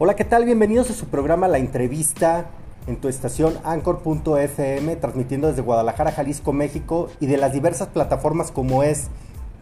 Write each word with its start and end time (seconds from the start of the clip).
Hola, 0.00 0.14
¿qué 0.14 0.24
tal? 0.24 0.44
Bienvenidos 0.44 0.90
a 0.90 0.94
su 0.94 1.06
programa 1.06 1.48
La 1.48 1.58
Entrevista 1.58 2.50
en 2.86 3.00
tu 3.00 3.08
estación 3.08 3.54
Anchor.fm, 3.64 4.94
transmitiendo 4.94 5.48
desde 5.48 5.62
Guadalajara, 5.62 6.12
Jalisco, 6.12 6.52
México 6.52 7.08
y 7.18 7.26
de 7.26 7.36
las 7.36 7.52
diversas 7.52 7.88
plataformas 7.88 8.52
como 8.52 8.84
es 8.84 9.08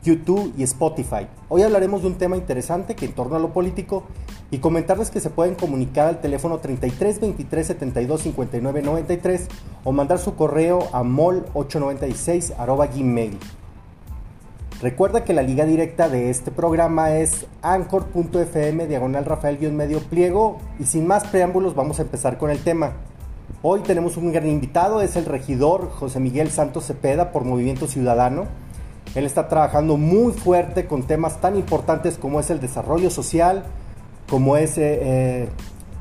YouTube 0.03 0.53
y 0.59 0.63
Spotify. 0.65 1.27
Hoy 1.49 1.63
hablaremos 1.63 2.03
de 2.03 2.09
un 2.09 2.17
tema 2.17 2.37
interesante 2.37 2.95
que 2.95 3.07
en 3.07 3.15
torno 3.15 3.37
a 3.37 3.39
lo 3.39 3.55
político 3.55 4.03
y 4.51 4.59
comentarles 4.59 5.11
que 5.11 5.21
se 5.21 5.31
pueden 5.31 5.55
comunicar 5.55 6.07
al 6.07 6.21
teléfono 6.21 6.59
33 6.59 7.19
23 7.19 7.67
72 7.69 8.21
59 8.21 8.83
93 8.83 9.49
o 9.85 9.93
mandar 9.93 10.19
su 10.19 10.35
correo 10.35 10.81
a 10.93 11.03
mol896 11.03 12.95
gmail. 12.95 13.39
Recuerda 14.83 15.25
que 15.25 15.33
la 15.33 15.43
liga 15.43 15.65
directa 15.65 16.11
de 16.11 16.29
este 16.29 16.51
programa 16.51 17.13
es 17.13 17.47
anchor.fm 17.63 18.87
diagonal 18.87 19.25
Rafael 19.25 19.73
medio 19.73 20.01
pliego 20.01 20.59
y 20.79 20.85
sin 20.85 21.07
más 21.07 21.27
preámbulos 21.29 21.75
vamos 21.75 21.99
a 21.99 22.03
empezar 22.03 22.37
con 22.37 22.51
el 22.51 22.59
tema. 22.59 22.93
Hoy 23.63 23.81
tenemos 23.81 24.19
un 24.19 24.33
gran 24.33 24.47
invitado, 24.47 25.01
es 25.01 25.17
el 25.17 25.25
regidor 25.25 25.91
José 25.91 26.21
Miguel 26.21 26.51
Santos 26.51 26.85
Cepeda 26.85 27.33
por 27.33 27.45
Movimiento 27.45 27.87
Ciudadano. 27.87 28.45
Él 29.15 29.25
está 29.25 29.49
trabajando 29.49 29.97
muy 29.97 30.35
fuerte 30.35 30.85
con 30.85 31.05
temas 31.05 31.41
tan 31.41 31.57
importantes 31.57 32.19
como 32.19 32.39
es 32.39 32.51
el 32.51 32.61
desarrollo 32.61 33.09
social, 33.09 33.65
como 34.29 34.59
es 34.59 34.77
eh, 34.77 34.99
eh, 35.01 35.49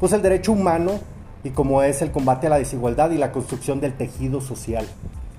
pues 0.01 0.11
el 0.11 0.21
derecho 0.21 0.51
humano 0.51 0.99
y 1.45 1.51
como 1.51 1.81
es 1.81 2.01
el 2.01 2.11
combate 2.11 2.47
a 2.47 2.49
la 2.49 2.57
desigualdad 2.57 3.11
y 3.11 3.17
la 3.17 3.31
construcción 3.31 3.79
del 3.79 3.93
tejido 3.93 4.41
social. 4.41 4.85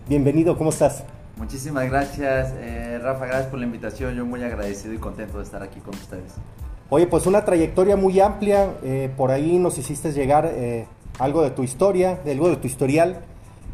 Bienvenido, 0.08 0.56
¿cómo 0.56 0.70
estás? 0.70 1.04
Muchísimas 1.36 1.90
gracias, 1.90 2.54
eh, 2.56 2.98
Rafa, 3.02 3.26
gracias 3.26 3.48
por 3.48 3.58
la 3.58 3.66
invitación. 3.66 4.14
Yo 4.14 4.24
muy 4.24 4.42
agradecido 4.42 4.94
y 4.94 4.98
contento 4.98 5.36
de 5.36 5.44
estar 5.44 5.62
aquí 5.62 5.80
con 5.80 5.94
ustedes. 5.94 6.32
Oye, 6.88 7.06
pues 7.06 7.26
una 7.26 7.44
trayectoria 7.44 7.94
muy 7.94 8.18
amplia. 8.20 8.70
Eh, 8.82 9.10
por 9.14 9.30
ahí 9.30 9.58
nos 9.58 9.76
hiciste 9.76 10.12
llegar 10.12 10.50
eh, 10.50 10.86
algo 11.18 11.42
de 11.42 11.50
tu 11.50 11.62
historia, 11.62 12.18
algo 12.26 12.48
de 12.48 12.56
tu 12.56 12.66
historial 12.66 13.20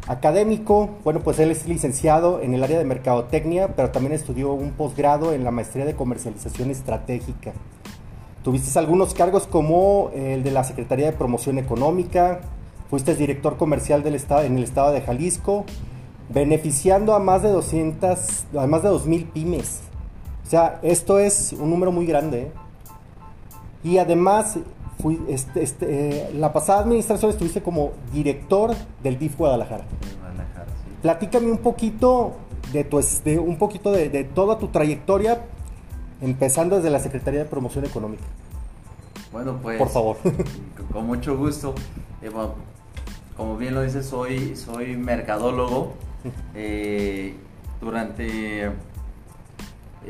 académico. 0.07 0.89
Bueno, 1.05 1.21
pues 1.21 1.39
él 1.39 1.51
es 1.51 1.65
licenciado 1.65 2.41
en 2.41 2.53
el 2.53 2.63
área 2.65 2.77
de 2.77 2.83
mercadotecnia, 2.83 3.69
pero 3.69 3.91
también 3.91 4.13
estudió 4.13 4.51
un 4.51 4.71
posgrado 4.71 5.31
en 5.31 5.45
la 5.45 5.51
maestría 5.51 5.85
de 5.85 5.95
comercialización 5.95 6.69
estratégica. 6.69 7.53
Tuviste 8.43 8.77
algunos 8.77 9.13
cargos 9.13 9.47
como 9.47 10.11
el 10.13 10.43
de 10.43 10.51
la 10.51 10.65
Secretaría 10.65 11.05
de 11.05 11.13
Promoción 11.13 11.57
Económica, 11.59 12.41
fuiste 12.89 13.15
director 13.15 13.55
comercial 13.55 14.03
del 14.03 14.15
estado, 14.15 14.41
en 14.41 14.57
el 14.57 14.65
estado 14.65 14.91
de 14.91 14.99
Jalisco 14.99 15.63
beneficiando 16.29 17.13
a 17.13 17.19
más 17.19 17.41
de 17.41 17.49
200, 17.49 18.45
a 18.57 18.67
más 18.67 18.83
de 18.83 18.89
2000 18.89 19.25
pymes. 19.25 19.81
O 20.45 20.49
sea, 20.49 20.79
esto 20.83 21.19
es 21.19 21.53
un 21.53 21.69
número 21.69 21.91
muy 21.91 22.05
grande. 22.05 22.41
¿eh? 22.41 22.51
Y 23.83 23.97
además, 23.97 24.59
fui, 25.01 25.21
este, 25.27 25.63
este, 25.63 25.87
eh, 25.89 26.33
la 26.35 26.53
pasada 26.53 26.81
administración 26.81 27.31
estuviste 27.31 27.61
como 27.61 27.91
director 28.11 28.73
del 29.01 29.19
DIF 29.19 29.37
Guadalajara. 29.37 29.83
Guadalajara 30.19 30.65
sí. 30.65 30.91
Platícame 31.01 31.51
un 31.51 31.57
poquito 31.59 32.33
de, 32.71 32.83
tu, 32.83 33.01
de 33.23 33.39
un 33.39 33.57
poquito 33.57 33.91
de, 33.91 34.09
de, 34.09 34.23
toda 34.23 34.57
tu 34.57 34.67
trayectoria, 34.69 35.41
empezando 36.21 36.77
desde 36.77 36.89
la 36.89 36.99
Secretaría 36.99 37.41
de 37.41 37.45
Promoción 37.45 37.85
Económica. 37.85 38.23
Bueno, 39.31 39.59
pues. 39.61 39.77
Por 39.77 39.89
favor. 39.89 40.17
Con 40.91 41.07
mucho 41.07 41.35
gusto. 41.35 41.73
Eh, 42.21 42.29
bueno, 42.29 42.53
como 43.35 43.57
bien 43.57 43.73
lo 43.73 43.81
dices, 43.81 44.05
soy, 44.05 44.55
soy 44.55 44.95
mercadólogo. 44.95 45.93
Eh, 46.55 47.35
durante 47.81 48.71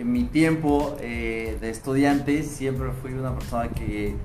mi 0.04 0.24
tiempo 0.24 0.96
eh, 1.00 1.58
de 1.62 1.70
estudiante 1.70 2.44
siempre 2.44 2.92
fui 3.02 3.14
una 3.14 3.34
persona 3.34 3.70
que 3.70 4.16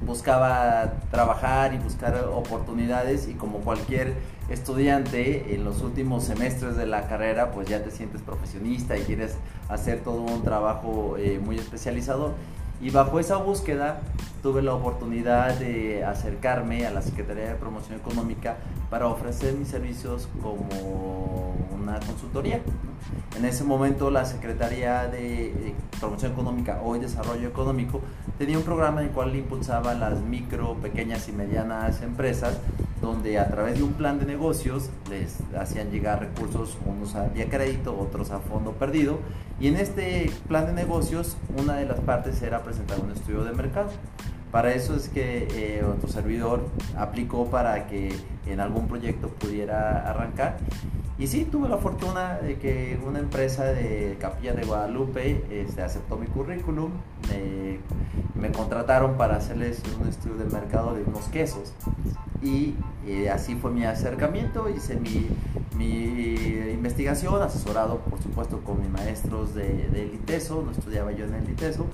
buscaba 0.00 0.94
trabajar 1.10 1.74
y 1.74 1.78
buscar 1.78 2.28
oportunidades 2.32 3.28
y 3.28 3.34
como 3.34 3.58
cualquier 3.60 4.14
estudiante 4.48 5.54
en 5.54 5.64
los 5.64 5.82
últimos 5.82 6.24
semestres 6.24 6.76
de 6.76 6.86
la 6.86 7.08
carrera 7.08 7.50
pues 7.52 7.68
ya 7.68 7.82
te 7.82 7.90
sientes 7.90 8.20
profesionista 8.22 8.96
y 8.96 9.02
quieres 9.02 9.36
hacer 9.68 10.00
todo 10.00 10.22
un 10.22 10.42
trabajo 10.42 11.16
eh, 11.18 11.40
muy 11.44 11.56
especializado 11.56 12.34
y 12.80 12.90
bajo 12.90 13.18
esa 13.18 13.36
búsqueda 13.36 14.00
tuve 14.42 14.62
la 14.62 14.74
oportunidad 14.74 15.54
de 15.58 16.04
acercarme 16.04 16.86
a 16.86 16.90
la 16.90 17.02
Secretaría 17.02 17.48
de 17.48 17.54
Promoción 17.54 17.98
Económica 17.98 18.56
para 18.90 19.06
ofrecer 19.08 19.54
mis 19.54 19.68
servicios 19.68 20.28
como 20.42 21.56
una 21.74 21.98
consultoría. 22.00 22.60
En 23.36 23.44
ese 23.44 23.64
momento 23.64 24.10
la 24.10 24.24
Secretaría 24.24 25.08
de 25.08 25.74
Promoción 25.98 26.32
Económica, 26.32 26.80
hoy 26.84 26.98
Desarrollo 27.00 27.48
Económico, 27.48 28.00
tenía 28.38 28.58
un 28.58 28.64
programa 28.64 29.00
en 29.00 29.08
el 29.08 29.12
cual 29.12 29.34
impulsaba 29.34 29.94
las 29.94 30.20
micro, 30.20 30.74
pequeñas 30.74 31.28
y 31.28 31.32
medianas 31.32 32.02
empresas, 32.02 32.58
donde 33.06 33.38
a 33.38 33.48
través 33.48 33.78
de 33.78 33.84
un 33.84 33.92
plan 33.92 34.18
de 34.18 34.26
negocios 34.26 34.90
les 35.08 35.38
hacían 35.56 35.90
llegar 35.90 36.20
recursos, 36.20 36.76
unos 36.84 37.14
a 37.14 37.28
vía 37.28 37.48
crédito, 37.48 37.98
otros 37.98 38.30
a 38.30 38.40
fondo 38.40 38.72
perdido, 38.72 39.18
y 39.60 39.68
en 39.68 39.76
este 39.76 40.30
plan 40.48 40.66
de 40.66 40.72
negocios 40.72 41.36
una 41.56 41.76
de 41.76 41.86
las 41.86 42.00
partes 42.00 42.42
era 42.42 42.62
presentar 42.62 43.00
un 43.00 43.10
estudio 43.12 43.44
de 43.44 43.52
mercado. 43.52 43.90
Para 44.50 44.72
eso 44.72 44.94
es 44.94 45.08
que 45.08 45.48
eh, 45.52 45.84
servidor 46.08 46.66
aplicó 46.96 47.46
para 47.46 47.86
que 47.86 48.10
en 48.46 48.60
algún 48.60 48.88
proyecto 48.88 49.28
pudiera 49.28 50.08
arrancar. 50.08 50.58
Y 51.18 51.28
sí, 51.28 51.46
tuve 51.50 51.68
la 51.68 51.78
fortuna 51.78 52.34
de 52.34 52.58
que 52.58 52.98
una 53.06 53.18
empresa 53.20 53.64
de 53.64 54.18
Capilla 54.20 54.52
de 54.52 54.64
Guadalupe 54.64 55.44
este, 55.50 55.82
aceptó 55.82 56.16
mi 56.16 56.26
currículum, 56.26 56.90
me, 58.38 58.52
contrataron 58.52 59.16
para 59.16 59.36
hacerles 59.36 59.82
un 60.00 60.08
estudio 60.08 60.36
de 60.36 60.44
mercado 60.44 60.94
de 60.94 61.02
unos 61.02 61.28
quesos. 61.28 61.72
Y 62.42 62.74
eh, 63.06 63.30
así 63.30 63.54
fue 63.56 63.70
mi 63.70 63.84
acercamiento, 63.84 64.68
hice 64.68 64.96
mi, 64.96 65.28
investigación, 66.74 67.42
asesorado 67.42 67.98
por 67.98 68.22
supuesto 68.22 68.60
con 68.60 68.80
mis 68.80 68.90
maestros 68.90 69.54
de, 69.54 69.88
de 69.88 70.06
ITESO, 70.06 70.62
no 70.62 70.70
estudiaba 70.70 71.12
yo 71.12 71.24
en 71.24 71.34
el 71.34 71.50
ITESO, 71.50 71.86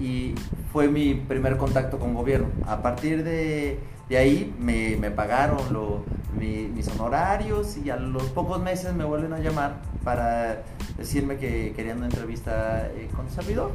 y 0.00 0.34
fue 0.72 0.88
mi 0.88 1.14
primer 1.14 1.58
contacto 1.58 1.98
con 1.98 2.14
gobierno. 2.14 2.48
A 2.66 2.82
partir 2.82 3.22
de, 3.24 3.78
de 4.08 4.16
ahí 4.16 4.54
me, 4.58 4.96
me 4.96 5.10
pagaron 5.10 5.72
lo, 5.72 6.04
mis 6.38 6.88
honorarios 6.88 7.76
y 7.78 7.90
a 7.90 7.96
los 7.96 8.24
pocos 8.24 8.60
meses 8.60 8.94
me 8.94 9.04
vuelven 9.04 9.32
a 9.32 9.38
llamar 9.38 9.76
para 10.02 10.62
decirme 10.98 11.36
que 11.36 11.72
querían 11.74 11.98
una 11.98 12.06
entrevista 12.06 12.88
eh, 12.94 13.08
con 13.14 13.26
el 13.26 13.32
servidor. 13.32 13.70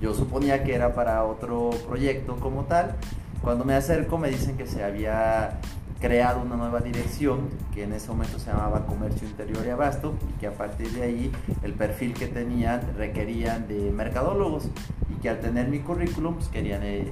Yo 0.00 0.14
suponía 0.14 0.64
que 0.64 0.74
era 0.74 0.94
para 0.94 1.24
otro 1.24 1.70
proyecto 1.88 2.36
como 2.36 2.64
tal. 2.64 2.94
Cuando 3.42 3.64
me 3.64 3.74
acerco 3.74 4.18
me 4.18 4.30
dicen 4.30 4.56
que 4.56 4.66
se 4.66 4.84
había 4.84 5.58
creado 6.00 6.42
una 6.42 6.56
nueva 6.56 6.80
dirección 6.80 7.48
que 7.72 7.84
en 7.84 7.92
ese 7.94 8.08
momento 8.08 8.38
se 8.38 8.50
llamaba 8.50 8.84
Comercio 8.86 9.26
Interior 9.26 9.64
y 9.66 9.70
Abasto 9.70 10.14
y 10.28 10.38
que 10.38 10.46
a 10.46 10.52
partir 10.52 10.90
de 10.90 11.02
ahí 11.02 11.32
el 11.62 11.72
perfil 11.72 12.12
que 12.12 12.26
tenían 12.26 12.82
requerían 12.96 13.66
de 13.68 13.90
mercadólogos 13.90 14.68
y 15.10 15.20
que 15.20 15.30
al 15.30 15.40
tener 15.40 15.68
mi 15.68 15.78
currículum 15.78 16.34
pues, 16.34 16.48
querían 16.48 16.82
eh, 16.82 17.00
eh, 17.00 17.06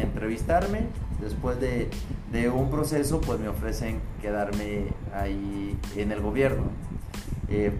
entrevistarme. 0.00 0.82
Después 1.20 1.60
de, 1.60 1.90
de, 2.32 2.48
un 2.48 2.70
proceso 2.70 3.20
pues 3.20 3.40
me 3.40 3.48
ofrecen 3.48 4.00
quedarme 4.22 4.86
ahí 5.14 5.76
en 5.96 6.12
el 6.12 6.20
gobierno. 6.20 6.64
Eh, 7.48 7.72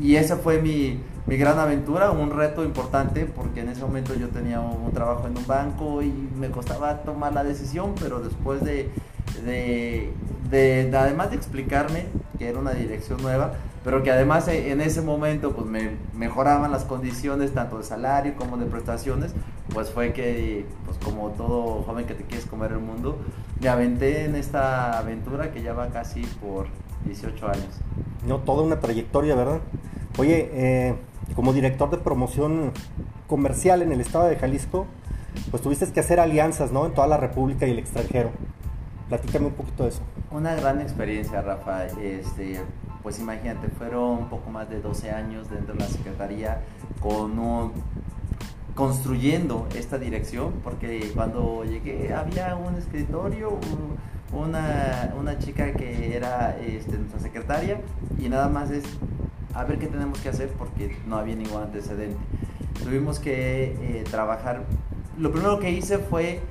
y 0.00 0.16
esa 0.16 0.36
fue 0.36 0.60
mi, 0.60 1.00
mi, 1.26 1.36
gran 1.36 1.58
aventura, 1.58 2.10
un 2.10 2.30
reto 2.30 2.64
importante 2.64 3.26
porque 3.26 3.60
en 3.60 3.68
ese 3.68 3.82
momento 3.82 4.14
yo 4.14 4.28
tenía 4.28 4.60
un 4.60 4.92
trabajo 4.92 5.26
en 5.26 5.36
un 5.36 5.46
banco 5.46 6.02
y 6.02 6.12
me 6.38 6.50
costaba 6.50 7.02
tomar 7.02 7.32
la 7.32 7.44
decisión, 7.44 7.94
pero 7.98 8.20
después 8.20 8.64
de 8.64 8.90
de, 9.44 10.12
de, 10.50 10.90
además 10.96 11.30
de 11.30 11.36
explicarme 11.36 12.06
que 12.38 12.48
era 12.48 12.58
una 12.58 12.72
dirección 12.72 13.20
nueva, 13.22 13.54
pero 13.84 14.02
que 14.02 14.10
además 14.10 14.48
e, 14.48 14.70
en 14.72 14.80
ese 14.80 15.02
momento 15.02 15.52
pues 15.52 15.66
me 15.66 15.96
mejoraban 16.14 16.70
las 16.70 16.84
condiciones 16.84 17.52
tanto 17.52 17.78
de 17.78 17.84
salario 17.84 18.34
como 18.36 18.56
de 18.56 18.66
prestaciones, 18.66 19.34
pues 19.72 19.90
fue 19.90 20.12
que, 20.12 20.66
pues 20.84 20.98
como 20.98 21.30
todo 21.30 21.82
joven 21.82 22.06
que 22.06 22.14
te 22.14 22.24
quieres 22.24 22.46
comer 22.46 22.72
el 22.72 22.80
mundo, 22.80 23.18
me 23.60 23.68
aventé 23.68 24.24
en 24.24 24.34
esta 24.34 24.98
aventura 24.98 25.52
que 25.52 25.62
ya 25.62 25.72
va 25.72 25.88
casi 25.88 26.22
por 26.22 26.66
18 27.04 27.46
años. 27.46 27.80
No, 28.26 28.38
toda 28.38 28.62
una 28.62 28.80
trayectoria, 28.80 29.34
¿verdad? 29.34 29.60
Oye, 30.18 30.50
eh, 30.52 30.94
como 31.34 31.52
director 31.52 31.90
de 31.90 31.98
promoción 31.98 32.72
comercial 33.26 33.82
en 33.82 33.92
el 33.92 34.00
estado 34.00 34.26
de 34.26 34.36
Jalisco, 34.36 34.86
pues 35.50 35.62
tuviste 35.62 35.86
que 35.92 36.00
hacer 36.00 36.20
alianzas, 36.20 36.72
¿no? 36.72 36.86
En 36.86 36.94
toda 36.94 37.06
la 37.06 37.16
República 37.16 37.66
y 37.66 37.70
el 37.70 37.78
extranjero. 37.78 38.30
Platícame 39.08 39.46
un 39.46 39.52
poquito 39.52 39.84
de 39.84 39.90
eso. 39.90 40.02
Una 40.30 40.54
gran 40.54 40.80
experiencia, 40.80 41.40
Rafa. 41.40 41.86
Este, 41.86 42.60
pues 43.08 43.20
imagínate, 43.20 43.68
fueron 43.68 44.18
un 44.18 44.28
poco 44.28 44.50
más 44.50 44.68
de 44.68 44.82
12 44.82 45.10
años 45.10 45.48
dentro 45.48 45.72
de 45.72 45.80
la 45.80 45.88
Secretaría 45.88 46.60
con 47.00 47.38
un, 47.38 47.72
construyendo 48.74 49.66
esta 49.74 49.96
dirección, 49.96 50.52
porque 50.62 51.10
cuando 51.14 51.64
llegué 51.64 52.12
había 52.12 52.54
un 52.54 52.74
escritorio, 52.74 53.58
una, 54.30 55.14
una 55.18 55.38
chica 55.38 55.72
que 55.72 56.14
era 56.14 56.58
este, 56.58 56.98
nuestra 56.98 57.18
secretaria 57.18 57.80
y 58.18 58.28
nada 58.28 58.50
más 58.50 58.70
es 58.70 58.84
a 59.54 59.64
ver 59.64 59.78
qué 59.78 59.86
tenemos 59.86 60.18
que 60.18 60.28
hacer 60.28 60.50
porque 60.50 60.94
no 61.06 61.16
había 61.16 61.34
ningún 61.34 61.62
antecedente. 61.62 62.18
Tuvimos 62.84 63.20
que 63.20 63.72
eh, 63.80 64.04
trabajar 64.10 64.64
lo 65.16 65.32
primero 65.32 65.58
que 65.60 65.70
hice 65.70 65.96
fue 65.96 66.42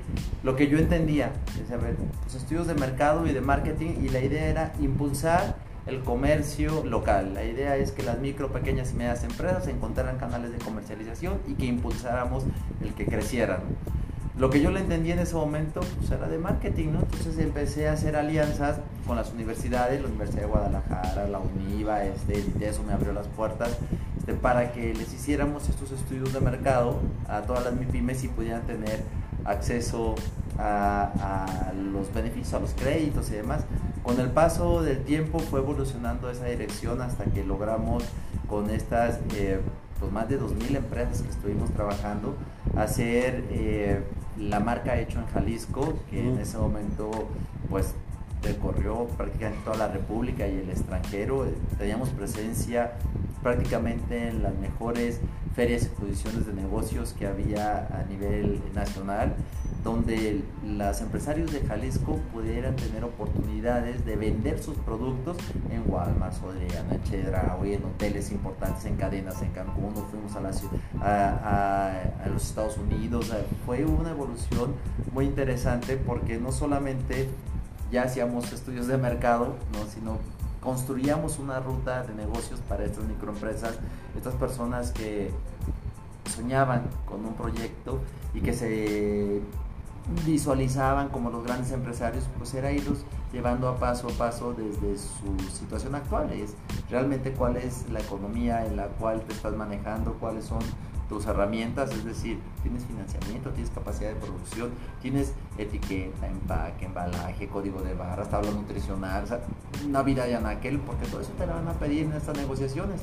lo 0.42 0.56
que 0.56 0.66
yo 0.66 0.76
entendía, 0.76 1.30
es, 1.64 1.70
a 1.70 1.76
ver, 1.76 1.94
pues 2.24 2.34
estudios 2.34 2.66
de 2.66 2.74
mercado 2.74 3.28
y 3.28 3.32
de 3.32 3.42
marketing 3.42 4.02
y 4.02 4.08
la 4.08 4.18
idea 4.18 4.48
era 4.48 4.72
impulsar 4.80 5.67
el 5.88 6.02
comercio 6.02 6.84
local. 6.84 7.34
La 7.34 7.44
idea 7.44 7.76
es 7.76 7.92
que 7.92 8.02
las 8.02 8.18
micro, 8.18 8.52
pequeñas 8.52 8.92
y 8.92 8.94
medianas 8.94 9.24
empresas 9.24 9.66
encontraran 9.68 10.18
canales 10.18 10.52
de 10.52 10.58
comercialización 10.58 11.38
y 11.46 11.54
que 11.54 11.66
impulsáramos 11.66 12.44
el 12.82 12.94
que 12.94 13.06
crecieran. 13.06 13.60
Lo 14.38 14.50
que 14.50 14.60
yo 14.60 14.70
le 14.70 14.78
entendí 14.78 15.10
en 15.10 15.18
ese 15.18 15.34
momento 15.34 15.80
pues, 15.98 16.12
era 16.12 16.28
de 16.28 16.38
marketing, 16.38 16.92
¿no? 16.92 17.00
Entonces 17.00 17.38
empecé 17.38 17.88
a 17.88 17.94
hacer 17.94 18.14
alianzas 18.14 18.78
con 19.04 19.16
las 19.16 19.32
universidades, 19.32 20.00
la 20.00 20.06
Universidad 20.06 20.42
de 20.42 20.48
Guadalajara, 20.48 21.26
la 21.26 21.40
UNIVA, 21.40 22.04
este, 22.04 22.44
eso 22.60 22.84
me 22.84 22.92
abrió 22.92 23.12
las 23.12 23.26
puertas 23.26 23.76
este, 24.18 24.34
para 24.34 24.72
que 24.72 24.94
les 24.94 25.12
hiciéramos 25.12 25.68
estos 25.68 25.90
estudios 25.90 26.32
de 26.32 26.40
mercado 26.40 27.00
a 27.26 27.40
todas 27.40 27.64
las 27.64 27.74
MIPIMES 27.74 28.24
y 28.24 28.28
pudieran 28.28 28.62
tener 28.62 29.02
acceso 29.44 30.14
a, 30.58 31.72
los 31.92 32.12
beneficios, 32.12 32.54
a 32.54 32.60
los 32.60 32.74
créditos 32.74 33.30
y 33.30 33.34
demás. 33.34 33.64
Con 34.08 34.18
el 34.20 34.30
paso 34.30 34.80
del 34.80 35.04
tiempo 35.04 35.38
fue 35.38 35.60
evolucionando 35.60 36.30
esa 36.30 36.46
dirección 36.46 37.02
hasta 37.02 37.26
que 37.26 37.44
logramos 37.44 38.02
con 38.48 38.70
estas 38.70 39.18
eh, 39.34 39.60
pues 40.00 40.10
más 40.10 40.26
de 40.30 40.40
2.000 40.40 40.76
empresas 40.76 41.20
que 41.20 41.28
estuvimos 41.28 41.70
trabajando 41.72 42.34
hacer 42.74 43.44
eh, 43.50 44.00
la 44.38 44.60
marca 44.60 44.98
hecho 44.98 45.18
en 45.18 45.26
Jalisco, 45.26 45.92
que 46.08 46.26
en 46.26 46.38
ese 46.38 46.56
momento 46.56 47.10
pues 47.68 47.92
recorrió 48.42 49.08
prácticamente 49.08 49.62
toda 49.62 49.76
la 49.76 49.88
República 49.88 50.48
y 50.48 50.56
el 50.56 50.70
extranjero. 50.70 51.46
Teníamos 51.76 52.08
presencia 52.08 52.92
prácticamente 53.42 54.28
en 54.28 54.42
las 54.42 54.54
mejores 54.54 55.20
ferias 55.54 55.82
y 55.82 55.84
exposiciones 55.84 56.46
de 56.46 56.54
negocios 56.54 57.12
que 57.12 57.26
había 57.26 57.86
a 57.88 58.04
nivel 58.08 58.58
nacional, 58.74 59.34
donde 59.88 60.44
los 60.66 61.00
empresarios 61.00 61.50
de 61.50 61.60
Jalisco 61.60 62.20
pudieran 62.30 62.76
tener 62.76 63.04
oportunidades 63.04 64.04
de 64.04 64.16
vender 64.16 64.62
sus 64.62 64.76
productos 64.76 65.38
en 65.70 65.82
Walmart, 65.86 66.34
Soriana, 66.34 67.02
Chedraui, 67.04 67.72
en 67.72 67.84
hoteles 67.86 68.30
importantes, 68.30 68.84
en 68.84 68.96
cadenas 68.96 69.40
en 69.40 69.50
Cancún, 69.52 69.94
nos 69.94 70.04
fuimos 70.10 70.36
a, 71.00 71.88
a 72.22 72.28
los 72.28 72.44
Estados 72.44 72.76
Unidos. 72.76 73.32
Fue 73.64 73.86
una 73.86 74.10
evolución 74.10 74.74
muy 75.14 75.24
interesante 75.24 75.96
porque 75.96 76.36
no 76.36 76.52
solamente 76.52 77.30
ya 77.90 78.02
hacíamos 78.02 78.52
estudios 78.52 78.88
de 78.88 78.98
mercado, 78.98 79.56
¿no? 79.72 79.86
sino 79.90 80.18
construíamos 80.60 81.38
una 81.38 81.60
ruta 81.60 82.02
de 82.02 82.14
negocios 82.14 82.60
para 82.68 82.84
estas 82.84 83.04
microempresas, 83.04 83.78
estas 84.14 84.34
personas 84.34 84.90
que 84.90 85.30
soñaban 86.28 86.82
con 87.06 87.24
un 87.24 87.32
proyecto 87.32 88.00
y 88.34 88.42
que 88.42 88.52
se 88.52 89.40
visualizaban 90.24 91.08
como 91.08 91.30
los 91.30 91.44
grandes 91.44 91.70
empresarios, 91.72 92.24
pues 92.38 92.54
era 92.54 92.72
irlos 92.72 93.04
llevando 93.32 93.68
a 93.68 93.76
paso 93.76 94.08
a 94.08 94.12
paso 94.12 94.54
desde 94.54 94.96
su 94.96 95.38
situación 95.52 95.94
actual, 95.94 96.32
es 96.32 96.54
realmente 96.90 97.32
cuál 97.32 97.56
es 97.56 97.88
la 97.90 98.00
economía 98.00 98.64
en 98.64 98.76
la 98.76 98.86
cual 98.86 99.20
te 99.22 99.34
estás 99.34 99.54
manejando, 99.54 100.14
cuáles 100.14 100.44
son 100.44 100.60
tus 101.08 101.26
herramientas, 101.26 101.90
es 101.92 102.04
decir, 102.04 102.38
tienes 102.62 102.84
financiamiento, 102.84 103.50
tienes 103.50 103.70
capacidad 103.70 104.10
de 104.10 104.16
producción, 104.16 104.70
tienes 105.00 105.32
etiqueta, 105.56 106.26
empaque, 106.26 106.84
embalaje, 106.84 107.48
código 107.48 107.80
de 107.80 107.94
barras, 107.94 108.28
tabla 108.28 108.50
nutricional, 108.50 109.24
una 109.86 110.02
vida 110.02 110.26
de 110.26 110.36
anaquel, 110.36 110.78
porque 110.80 111.06
todo 111.06 111.22
eso 111.22 111.32
te 111.38 111.46
lo 111.46 111.54
van 111.54 111.68
a 111.68 111.72
pedir 111.72 112.04
en 112.04 112.12
estas 112.12 112.36
negociaciones. 112.36 113.00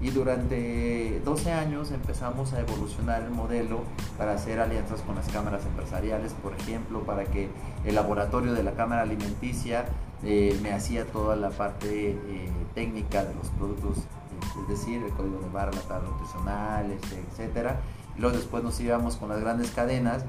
Y 0.00 0.10
durante 0.10 1.20
12 1.24 1.52
años 1.52 1.90
empezamos 1.90 2.52
a 2.54 2.60
evolucionar 2.60 3.22
el 3.22 3.30
modelo 3.30 3.82
para 4.16 4.32
hacer 4.32 4.58
alianzas 4.58 5.02
con 5.02 5.14
las 5.14 5.28
cámaras 5.28 5.64
empresariales, 5.66 6.32
por 6.42 6.54
ejemplo, 6.54 7.00
para 7.00 7.24
que 7.24 7.48
el 7.84 7.94
laboratorio 7.94 8.54
de 8.54 8.62
la 8.62 8.72
Cámara 8.72 9.02
Alimenticia 9.02 9.84
eh, 10.24 10.58
me 10.62 10.72
hacía 10.72 11.04
toda 11.04 11.36
la 11.36 11.50
parte 11.50 12.10
eh, 12.10 12.48
técnica 12.74 13.24
de 13.24 13.34
los 13.34 13.48
productos 13.50 13.98
es 14.62 14.68
decir, 14.68 15.02
el 15.02 15.10
código 15.12 15.38
de 15.40 15.48
barra, 15.50 15.72
la 15.72 15.80
tabla 15.82 16.08
nutricional, 16.08 16.90
este. 16.90 17.50
Y 18.16 18.20
luego 18.20 18.36
después 18.36 18.62
nos 18.62 18.78
íbamos 18.80 19.16
con 19.16 19.28
las 19.28 19.40
grandes 19.40 19.70
cadenas 19.70 20.24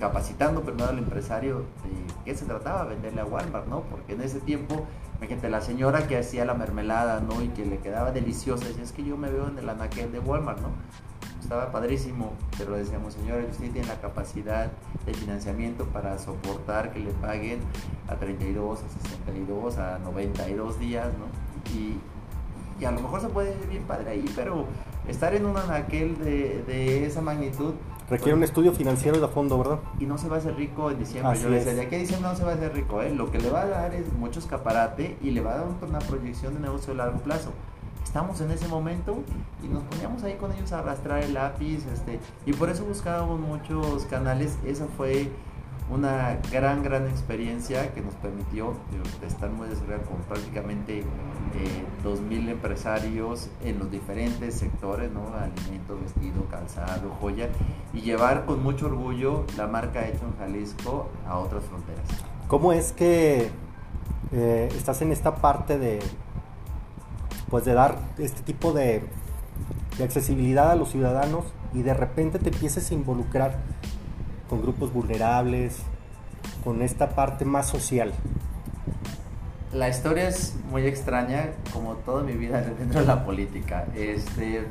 capacitando 0.00 0.62
primero 0.62 0.88
al 0.88 0.98
empresario 0.98 1.58
de 1.58 2.14
qué 2.24 2.36
se 2.36 2.44
trataba, 2.46 2.84
venderle 2.84 3.20
a 3.20 3.26
Walmart, 3.26 3.66
¿no? 3.68 3.82
Porque 3.82 4.14
en 4.14 4.22
ese 4.22 4.40
tiempo, 4.40 4.86
imagínate, 5.18 5.48
la 5.48 5.60
señora 5.60 6.06
que 6.06 6.18
hacía 6.18 6.44
la 6.44 6.54
mermelada, 6.54 7.20
¿no? 7.20 7.42
Y 7.42 7.48
que 7.48 7.64
le 7.64 7.78
quedaba 7.78 8.12
deliciosa, 8.12 8.66
decía, 8.66 8.82
es 8.82 8.92
que 8.92 9.04
yo 9.04 9.16
me 9.16 9.30
veo 9.30 9.48
en 9.48 9.58
el 9.58 9.68
anaquel 9.68 10.12
de 10.12 10.18
Walmart, 10.18 10.60
¿no? 10.60 10.68
Estaba 11.40 11.70
padrísimo, 11.70 12.32
pero 12.56 12.74
decíamos, 12.74 13.14
señora, 13.14 13.44
usted 13.50 13.70
tiene 13.70 13.86
la 13.86 14.00
capacidad 14.00 14.70
de 15.04 15.12
financiamiento 15.14 15.84
para 15.86 16.18
soportar 16.18 16.92
que 16.92 17.00
le 17.00 17.10
paguen 17.12 17.60
a 18.08 18.16
32, 18.16 18.80
a 18.80 19.08
62, 19.08 19.78
a 19.78 19.98
92 19.98 20.78
días, 20.78 21.08
¿no? 21.18 21.26
Y, 21.74 21.98
y 22.80 22.84
a 22.86 22.90
lo 22.90 23.00
mejor 23.00 23.20
se 23.20 23.28
puede 23.28 23.50
ir 23.50 23.68
bien 23.68 23.82
padre 23.84 24.10
ahí, 24.10 24.24
pero 24.34 24.66
estar 25.08 25.34
en 25.34 25.46
un 25.46 25.56
anaquel 25.56 26.18
de, 26.18 26.62
de 26.66 27.06
esa 27.06 27.20
magnitud. 27.20 27.74
Requiere 28.08 28.34
un 28.34 28.42
estudio 28.42 28.72
financiero 28.72 29.18
de 29.18 29.28
fondo, 29.28 29.56
¿verdad? 29.56 29.78
Y 29.98 30.04
no 30.04 30.18
se 30.18 30.28
va 30.28 30.36
a 30.36 30.38
hacer 30.38 30.54
rico 30.56 30.90
en 30.90 30.98
diciembre. 30.98 31.38
Yo 31.40 31.48
le 31.48 31.56
decía, 31.56 31.74
de 31.74 31.82
aquí 31.82 31.94
a 31.94 31.98
diciembre 31.98 32.28
no 32.28 32.36
se 32.36 32.44
va 32.44 32.50
a 32.52 32.54
hacer 32.54 32.74
rico. 32.74 33.00
¿eh? 33.00 33.14
Lo 33.14 33.30
que 33.30 33.38
le 33.38 33.50
va 33.50 33.62
a 33.62 33.66
dar 33.66 33.94
es 33.94 34.12
mucho 34.12 34.40
escaparate 34.40 35.16
y 35.22 35.30
le 35.30 35.40
va 35.40 35.54
a 35.54 35.56
dar 35.58 35.66
una 35.88 35.98
proyección 36.00 36.54
de 36.54 36.60
negocio 36.60 36.92
a 36.92 36.96
largo 36.96 37.18
plazo. 37.20 37.52
Estamos 38.04 38.40
en 38.42 38.50
ese 38.50 38.68
momento 38.68 39.22
y 39.62 39.68
nos 39.68 39.82
poníamos 39.84 40.22
ahí 40.22 40.34
con 40.34 40.52
ellos 40.52 40.70
a 40.72 40.80
arrastrar 40.80 41.22
el 41.22 41.32
lápiz. 41.32 41.86
Este, 41.92 42.20
y 42.44 42.52
por 42.52 42.68
eso 42.68 42.84
buscábamos 42.84 43.40
muchos 43.40 44.04
canales. 44.04 44.58
Esa 44.66 44.86
fue 44.98 45.30
una 45.90 46.38
gran, 46.50 46.82
gran 46.82 47.06
experiencia 47.08 47.92
que 47.92 48.00
nos 48.00 48.14
permitió 48.14 48.74
estar 49.26 49.50
muy 49.50 49.68
desarrollados 49.68 50.08
con 50.08 50.16
prácticamente 50.22 51.00
eh, 51.00 51.04
2.000 52.02 52.48
empresarios 52.50 53.50
en 53.62 53.78
los 53.78 53.90
diferentes 53.90 54.54
sectores, 54.54 55.10
¿no? 55.12 55.26
alimentos, 55.36 56.00
vestido, 56.00 56.46
calzado, 56.50 57.10
joya, 57.20 57.48
y 57.92 58.00
llevar 58.00 58.46
con 58.46 58.62
mucho 58.62 58.86
orgullo 58.86 59.44
la 59.56 59.66
marca 59.66 60.06
hecha 60.06 60.24
en 60.24 60.36
Jalisco 60.38 61.08
a 61.28 61.36
otras 61.38 61.64
fronteras. 61.64 62.04
¿Cómo 62.48 62.72
es 62.72 62.92
que 62.92 63.50
eh, 64.32 64.68
estás 64.74 65.02
en 65.02 65.12
esta 65.12 65.36
parte 65.36 65.78
de, 65.78 66.00
pues 67.50 67.64
de 67.66 67.74
dar 67.74 67.98
este 68.18 68.42
tipo 68.42 68.72
de, 68.72 69.02
de 69.98 70.04
accesibilidad 70.04 70.70
a 70.70 70.76
los 70.76 70.90
ciudadanos 70.90 71.44
y 71.74 71.82
de 71.82 71.92
repente 71.92 72.38
te 72.38 72.48
empieces 72.48 72.90
a 72.90 72.94
involucrar 72.94 73.58
con 74.48 74.62
grupos 74.62 74.92
vulnerables, 74.92 75.78
con 76.62 76.82
esta 76.82 77.10
parte 77.10 77.44
más 77.44 77.66
social? 77.66 78.12
La 79.72 79.88
historia 79.88 80.28
es 80.28 80.54
muy 80.70 80.86
extraña, 80.86 81.50
como 81.72 81.94
toda 81.94 82.22
mi 82.22 82.34
vida 82.34 82.60
dentro 82.78 83.00
de 83.00 83.06
la 83.06 83.24
política. 83.24 83.86
Este, 83.96 84.66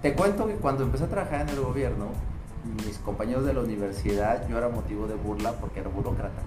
te 0.00 0.14
cuento 0.14 0.46
que 0.46 0.54
cuando 0.54 0.84
empecé 0.84 1.04
a 1.04 1.08
trabajar 1.08 1.42
en 1.42 1.50
el 1.50 1.60
gobierno, 1.60 2.08
mis 2.86 2.98
compañeros 2.98 3.44
de 3.44 3.52
la 3.52 3.60
universidad, 3.60 4.48
yo 4.48 4.56
era 4.58 4.68
motivo 4.68 5.06
de 5.06 5.14
burla 5.14 5.52
porque 5.52 5.80
era 5.80 5.88
burócrata. 5.88 6.42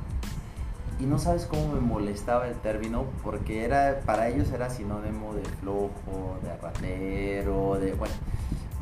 Y 1.00 1.06
no 1.06 1.20
sabes 1.20 1.46
cómo 1.46 1.74
me 1.74 1.80
molestaba 1.80 2.48
el 2.48 2.56
término, 2.56 3.06
porque 3.24 3.64
era, 3.64 4.02
para 4.06 4.30
ellos 4.30 4.52
era 4.52 4.72
sinónimo 4.72 5.36
de 5.36 5.44
flojo, 5.60 6.40
de 6.42 6.58
ratero, 6.58 7.78
de... 7.80 7.94
Bueno, 7.94 8.16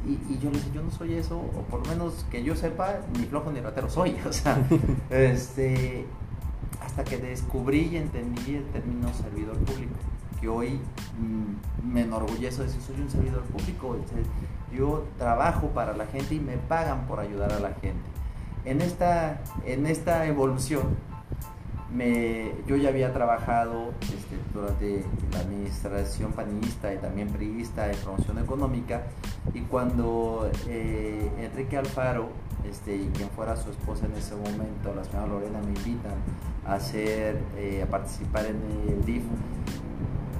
y, 0.05 0.37
yo 0.39 0.51
le 0.51 0.57
dije, 0.57 0.71
yo 0.73 0.83
no 0.83 0.91
soy 0.91 1.15
eso, 1.15 1.37
o 1.37 1.61
por 1.69 1.81
lo 1.81 1.85
menos 1.87 2.25
que 2.29 2.43
yo 2.43 2.55
sepa, 2.55 2.99
ni 3.17 3.25
flojo 3.25 3.51
ni 3.51 3.59
ratero 3.59 3.89
soy. 3.89 4.15
O 4.27 4.33
sea, 4.33 4.57
este, 5.09 6.05
hasta 6.81 7.03
que 7.03 7.17
descubrí 7.17 7.89
y 7.91 7.97
entendí 7.97 8.55
el 8.55 8.65
término 8.65 9.13
servidor 9.13 9.57
público, 9.57 9.95
que 10.39 10.47
hoy 10.47 10.79
mm, 11.19 11.91
me 11.91 12.01
enorgullece 12.01 12.63
decir, 12.63 12.81
soy 12.81 13.01
un 13.01 13.09
servidor 13.09 13.41
público. 13.43 13.97
Yo 14.75 15.05
trabajo 15.17 15.69
para 15.69 15.95
la 15.95 16.05
gente 16.05 16.35
y 16.35 16.39
me 16.39 16.57
pagan 16.57 17.07
por 17.07 17.19
ayudar 17.19 17.51
a 17.53 17.59
la 17.59 17.73
gente. 17.73 18.03
En 18.65 18.81
esta, 18.81 19.41
en 19.65 19.85
esta 19.85 20.25
evolución, 20.25 20.97
yo 22.67 22.75
ya 22.75 22.89
había 22.89 23.13
trabajado 23.13 23.93
este, 24.01 24.37
durante 24.53 25.03
la 25.31 25.39
administración 25.39 26.33
panista 26.33 26.93
y 26.93 26.97
también 26.97 27.29
priista 27.29 27.87
de 27.87 27.95
promoción 27.95 28.39
económica 28.39 29.03
y 29.53 29.61
cuando 29.61 30.49
eh, 30.67 31.29
Enrique 31.39 31.77
Alfaro 31.77 32.29
este, 32.69 32.97
y 32.97 33.07
quien 33.13 33.29
fuera 33.29 33.55
su 33.55 33.69
esposa 33.69 34.07
en 34.07 34.13
ese 34.13 34.35
momento, 34.35 34.93
la 34.93 35.03
señora 35.03 35.27
Lorena, 35.27 35.59
me 35.61 35.67
invitan 35.67 36.15
a, 36.65 36.73
hacer, 36.73 37.39
eh, 37.57 37.83
a 37.83 37.85
participar 37.89 38.45
en 38.45 38.59
el 38.89 39.05
DIF, 39.05 39.23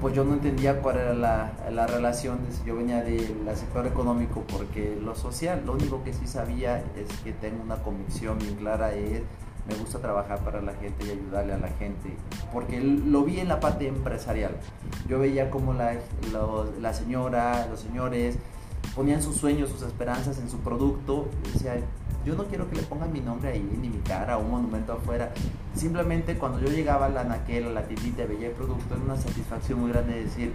pues 0.02 0.14
yo 0.14 0.26
no 0.26 0.34
entendía 0.34 0.82
cuál 0.82 0.98
era 0.98 1.14
la, 1.14 1.54
la 1.72 1.88
relación, 1.88 2.40
yo 2.66 2.76
venía 2.76 3.02
del 3.02 3.48
sector 3.56 3.88
económico 3.88 4.44
porque 4.52 4.98
lo 5.02 5.16
social, 5.16 5.64
lo 5.66 5.74
único 5.74 6.04
que 6.04 6.14
sí 6.14 6.28
sabía 6.28 6.84
es 6.98 7.08
que 7.24 7.32
tengo 7.32 7.64
una 7.64 7.78
convicción 7.78 8.38
bien 8.40 8.56
clara, 8.56 8.94
es 8.94 9.22
me 9.68 9.76
gusta 9.76 10.00
trabajar 10.00 10.40
para 10.40 10.62
la 10.62 10.74
gente 10.74 11.06
y 11.06 11.12
ayudarle 11.12 11.54
a 11.54 11.58
la 11.58 11.70
gente, 11.70 12.16
porque 12.54 12.80
lo 12.80 13.24
vi 13.24 13.40
en 13.40 13.48
la 13.48 13.60
parte 13.60 13.88
empresarial. 13.88 14.52
Yo 15.08 15.20
veía 15.20 15.50
como 15.50 15.74
la, 15.74 15.96
la 16.82 16.94
señora, 16.94 17.68
los 17.70 17.80
señores 17.80 18.38
ponían 18.96 19.22
sus 19.22 19.36
sueños, 19.36 19.70
sus 19.70 19.82
esperanzas 19.82 20.38
en 20.40 20.50
su 20.50 20.58
producto. 20.60 21.28
Decía, 21.54 21.76
yo 22.26 22.36
no 22.36 22.46
quiero 22.46 22.70
que 22.70 22.78
le 22.78 22.84
pongan 22.84 23.12
mi 23.12 23.20
nombre 23.20 23.50
ahí, 23.50 23.78
ni 23.82 23.90
mi 23.90 24.00
cara, 24.00 24.38
un 24.38 24.50
monumento 24.50 24.94
afuera. 24.94 25.32
Simplemente 25.76 26.38
cuando 26.38 26.60
yo 26.60 26.70
llegaba 26.70 27.08
a 27.08 27.10
la 27.10 27.24
naquel, 27.24 27.68
a 27.68 27.72
la 27.72 27.84
tiendita, 27.84 28.26
veía 28.26 28.48
el 28.48 28.54
producto, 28.54 28.96
era 28.96 29.04
una 29.04 29.18
satisfacción 29.18 29.82
muy 29.82 29.92
grande 29.92 30.16
de 30.16 30.24
decir, 30.24 30.54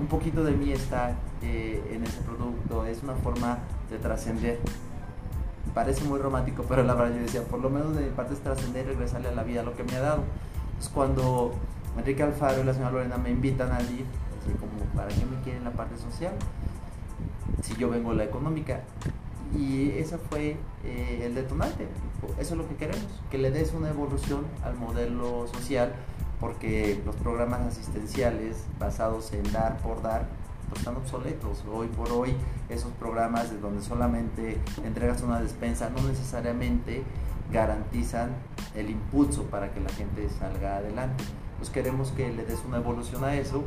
un 0.00 0.06
poquito 0.06 0.42
de 0.44 0.52
mí 0.52 0.72
está 0.72 1.16
eh, 1.42 1.82
en 1.92 2.04
ese 2.04 2.20
producto, 2.22 2.86
es 2.86 3.02
una 3.02 3.14
forma 3.14 3.58
de 3.90 3.98
trascender. 3.98 4.58
Parece 5.74 6.04
muy 6.04 6.18
romántico, 6.18 6.64
pero 6.68 6.82
la 6.82 6.94
verdad 6.94 7.16
yo 7.16 7.22
decía, 7.22 7.42
por 7.44 7.60
lo 7.60 7.70
menos 7.70 7.94
de 7.96 8.02
mi 8.02 8.10
parte 8.10 8.34
es 8.34 8.40
trascender 8.40 8.86
y 8.86 8.88
regresarle 8.90 9.28
a 9.28 9.32
la 9.32 9.42
vida 9.42 9.62
lo 9.62 9.74
que 9.74 9.84
me 9.84 9.96
ha 9.96 10.00
dado. 10.00 10.24
Es 10.78 10.88
cuando 10.88 11.52
Enrique 11.96 12.22
Alfaro 12.22 12.62
y 12.62 12.64
la 12.64 12.74
señora 12.74 12.92
Lorena 12.92 13.16
me 13.16 13.30
invitan 13.30 13.72
a 13.72 13.80
ir, 13.80 14.04
así 14.40 14.52
como, 14.58 14.72
¿para 14.94 15.08
qué 15.08 15.24
me 15.24 15.40
quieren 15.42 15.64
la 15.64 15.70
parte 15.70 15.96
social? 15.96 16.34
Si 17.62 17.74
yo 17.76 17.90
vengo 17.90 18.12
la 18.12 18.24
económica. 18.24 18.80
Y 19.56 19.90
ese 19.90 20.16
fue 20.16 20.56
eh, 20.84 21.22
el 21.24 21.34
detonante. 21.34 21.86
Eso 22.38 22.54
es 22.54 22.58
lo 22.58 22.68
que 22.68 22.76
queremos, 22.76 23.20
que 23.30 23.38
le 23.38 23.50
des 23.50 23.72
una 23.72 23.90
evolución 23.90 24.46
al 24.64 24.74
modelo 24.74 25.46
social 25.52 25.92
porque 26.42 27.00
los 27.06 27.14
programas 27.14 27.60
asistenciales 27.60 28.64
basados 28.80 29.32
en 29.32 29.50
dar 29.52 29.78
por 29.78 30.02
dar 30.02 30.26
pues, 30.72 30.80
están 30.80 30.96
obsoletos. 30.96 31.64
Hoy 31.70 31.86
por 31.88 32.10
hoy 32.10 32.34
esos 32.70 32.92
programas 32.92 33.50
de 33.50 33.58
donde 33.58 33.82
solamente 33.82 34.58
entregas 34.84 35.22
una 35.22 35.40
despensa 35.40 35.90
no 35.90 36.02
necesariamente 36.08 37.02
garantizan 37.52 38.30
el 38.74 38.88
impulso 38.88 39.44
para 39.44 39.72
que 39.72 39.80
la 39.80 39.90
gente 39.90 40.28
salga 40.30 40.76
adelante. 40.76 41.24
Pues 41.58 41.68
queremos 41.68 42.10
que 42.12 42.32
le 42.32 42.44
des 42.44 42.60
una 42.66 42.78
evolución 42.78 43.22
a 43.24 43.34
eso 43.34 43.64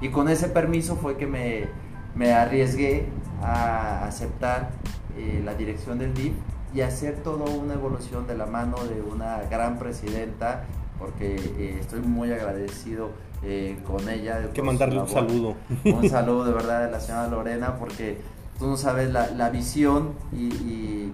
y 0.00 0.08
con 0.08 0.28
ese 0.28 0.48
permiso 0.48 0.96
fue 0.96 1.18
que 1.18 1.26
me, 1.26 1.66
me 2.14 2.32
arriesgué 2.32 3.06
a 3.42 4.06
aceptar 4.06 4.70
eh, 5.18 5.42
la 5.44 5.54
dirección 5.54 5.98
del 5.98 6.14
DIF 6.14 6.32
y 6.74 6.80
hacer 6.80 7.16
toda 7.16 7.44
una 7.50 7.74
evolución 7.74 8.26
de 8.26 8.36
la 8.36 8.46
mano 8.46 8.82
de 8.84 9.02
una 9.02 9.42
gran 9.50 9.78
presidenta 9.78 10.64
porque 10.98 11.36
eh, 11.36 11.78
estoy 11.80 12.00
muy 12.00 12.32
agradecido 12.32 13.10
eh, 13.42 13.78
con 13.86 14.08
ella. 14.08 14.50
que 14.52 14.62
mandarle 14.62 15.00
un 15.00 15.08
saludo. 15.08 15.54
Un 15.84 16.08
saludo 16.10 16.44
de 16.44 16.52
verdad 16.52 16.86
de 16.86 16.90
la 16.90 17.00
señora 17.00 17.28
Lorena, 17.28 17.76
porque 17.78 18.20
tú 18.58 18.66
no 18.66 18.76
sabes 18.76 19.10
la, 19.10 19.28
la 19.30 19.50
visión 19.50 20.14
y, 20.32 21.12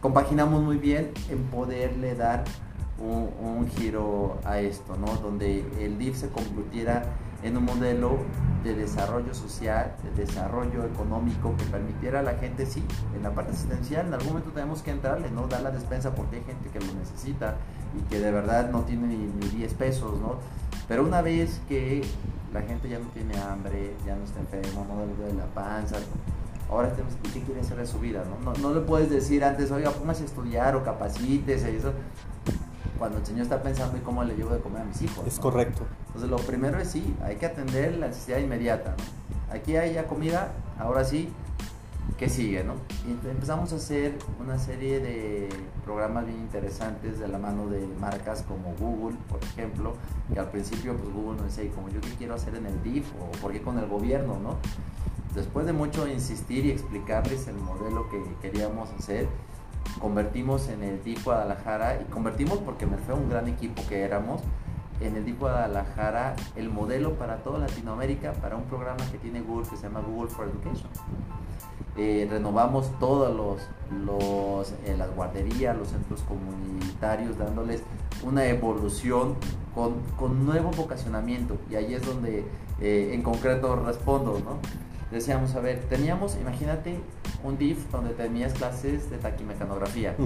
compaginamos 0.00 0.62
muy 0.62 0.76
bien 0.76 1.10
en 1.28 1.42
poderle 1.44 2.14
dar 2.14 2.44
un, 2.98 3.30
un, 3.42 3.68
giro 3.68 4.38
a 4.44 4.60
esto, 4.60 4.96
¿no? 4.96 5.06
Donde 5.16 5.64
el 5.80 5.98
DIF 5.98 6.16
se 6.16 6.28
convirtiera 6.28 7.02
en 7.42 7.56
un 7.56 7.64
modelo 7.64 8.18
de 8.62 8.74
desarrollo 8.74 9.34
social, 9.34 9.94
de 10.04 10.24
desarrollo 10.24 10.84
económico 10.84 11.54
que 11.56 11.64
permitiera 11.64 12.20
a 12.20 12.22
la 12.22 12.34
gente, 12.34 12.66
sí, 12.66 12.84
en 13.16 13.22
la 13.22 13.34
parte 13.34 13.52
asistencial, 13.52 14.06
en 14.06 14.14
algún 14.14 14.28
momento 14.28 14.50
tenemos 14.50 14.82
que 14.82 14.90
entrarle, 14.90 15.30
¿no? 15.30 15.46
Dar 15.46 15.62
la 15.62 15.70
despensa 15.70 16.14
porque 16.14 16.36
hay 16.36 16.44
gente 16.44 16.68
que 16.68 16.78
lo 16.78 16.92
necesita 16.94 17.56
y 17.98 18.02
que 18.08 18.20
de 18.20 18.30
verdad 18.30 18.70
no 18.70 18.82
tiene 18.82 19.06
ni, 19.08 19.26
10 19.26 19.74
pesos, 19.74 20.18
¿no? 20.20 20.36
Pero 20.88 21.04
una 21.04 21.22
vez 21.22 21.60
que 21.68 22.02
la 22.52 22.62
gente 22.62 22.88
ya 22.88 22.98
no 22.98 23.06
tiene 23.08 23.38
hambre, 23.38 23.94
ya 24.06 24.16
no 24.16 24.24
está 24.24 24.40
enfermo, 24.40 24.86
no 24.88 25.06
le 25.06 25.14
duele 25.14 25.34
la 25.38 25.46
panza, 25.46 25.96
ahora 26.68 26.90
tenemos, 26.92 27.14
¿qué 27.32 27.40
quiere 27.40 27.60
hacer 27.60 27.76
de 27.76 27.86
su 27.86 27.98
vida? 27.98 28.24
No? 28.44 28.52
No, 28.54 28.74
le 28.74 28.80
puedes 28.80 29.10
decir 29.10 29.44
antes, 29.44 29.70
oiga, 29.70 29.90
póngase 29.90 30.22
a 30.22 30.26
estudiar 30.26 30.76
o 30.76 30.84
capacites, 30.84 31.64
y 31.64 31.76
eso 31.76 31.92
cuando 32.98 33.16
el 33.18 33.24
Señor 33.24 33.42
está 33.42 33.62
pensando 33.62 33.96
en 33.96 34.02
cómo 34.02 34.22
le 34.24 34.34
llevo 34.36 34.50
de 34.50 34.60
comer 34.60 34.82
a 34.82 34.84
mis 34.84 35.00
hijos. 35.00 35.26
Es 35.26 35.38
correcto. 35.38 35.86
Entonces 36.08 36.28
lo 36.28 36.36
primero 36.36 36.78
es 36.78 36.90
sí, 36.90 37.16
hay 37.24 37.36
que 37.36 37.46
atender 37.46 37.96
la 37.96 38.08
necesidad 38.08 38.38
inmediata. 38.38 38.94
Aquí 39.50 39.76
hay 39.76 39.94
ya 39.94 40.06
comida, 40.06 40.52
ahora 40.78 41.04
sí, 41.04 41.32
¿qué 42.18 42.28
sigue? 42.28 42.64
¿no? 42.64 42.74
Y 43.08 43.12
empezamos 43.28 43.72
a 43.72 43.76
hacer 43.76 44.18
una 44.38 44.58
serie 44.58 45.00
de 45.00 45.48
programas 45.84 46.26
bien 46.26 46.38
interesantes 46.38 47.18
de 47.18 47.28
la 47.28 47.38
mano 47.38 47.66
de 47.68 47.86
marcas 47.98 48.42
como 48.42 48.74
Google, 48.78 49.16
por 49.28 49.42
ejemplo, 49.42 49.94
que 50.32 50.38
al 50.38 50.50
principio 50.50 50.96
pues 50.96 51.12
Google 51.12 51.40
nos 51.40 51.56
decía, 51.56 51.70
como 51.72 51.88
yo 51.88 52.00
qué 52.00 52.10
quiero 52.18 52.34
hacer 52.34 52.54
en 52.54 52.66
el 52.66 52.82
DIF 52.82 53.06
o 53.20 53.30
por 53.40 53.52
qué 53.52 53.62
con 53.62 53.78
el 53.78 53.86
gobierno, 53.86 54.38
¿no? 54.38 54.56
Después 55.34 55.64
de 55.64 55.72
mucho 55.72 56.08
insistir 56.08 56.66
y 56.66 56.70
explicarles 56.70 57.46
el 57.46 57.56
modelo 57.56 58.08
que 58.10 58.20
queríamos 58.42 58.90
hacer, 58.98 59.28
convertimos 60.00 60.68
en 60.68 60.82
el 60.82 61.02
DIF 61.02 61.24
Guadalajara 61.24 62.00
y 62.02 62.04
convertimos 62.10 62.58
porque 62.58 62.86
me 62.86 62.96
fue 62.98 63.14
un 63.14 63.28
gran 63.28 63.48
equipo 63.48 63.82
que 63.88 64.02
éramos 64.02 64.42
en 65.00 65.16
el 65.16 65.24
DIF 65.24 65.38
Guadalajara 65.38 66.36
el 66.56 66.68
modelo 66.68 67.14
para 67.14 67.36
toda 67.38 67.60
Latinoamérica 67.60 68.32
para 68.34 68.56
un 68.56 68.64
programa 68.64 69.04
que 69.10 69.18
tiene 69.18 69.40
Google 69.40 69.68
que 69.68 69.76
se 69.76 69.84
llama 69.84 70.00
Google 70.00 70.30
for 70.30 70.48
Education. 70.48 70.88
Eh, 72.02 72.26
renovamos 72.30 72.98
todos 72.98 73.30
los, 73.36 73.60
los 74.06 74.72
eh, 74.86 74.94
las 74.96 75.14
guarderías, 75.14 75.76
los 75.76 75.88
centros 75.88 76.22
comunitarios, 76.22 77.36
dándoles 77.36 77.82
una 78.24 78.46
evolución 78.46 79.34
con, 79.74 79.96
con 80.16 80.46
nuevo 80.46 80.70
vocacionamiento. 80.70 81.58
Y 81.70 81.74
ahí 81.74 81.92
es 81.92 82.06
donde 82.06 82.46
eh, 82.80 83.10
en 83.12 83.20
concreto 83.20 83.76
respondo, 83.84 84.40
¿no? 84.42 84.56
decíamos, 85.10 85.54
a 85.54 85.60
ver, 85.60 85.80
teníamos, 85.90 86.38
imagínate, 86.40 86.98
un 87.44 87.58
DIF 87.58 87.90
donde 87.90 88.14
tenías 88.14 88.54
clases 88.54 89.10
de 89.10 89.18
taquimecanografía. 89.18 90.16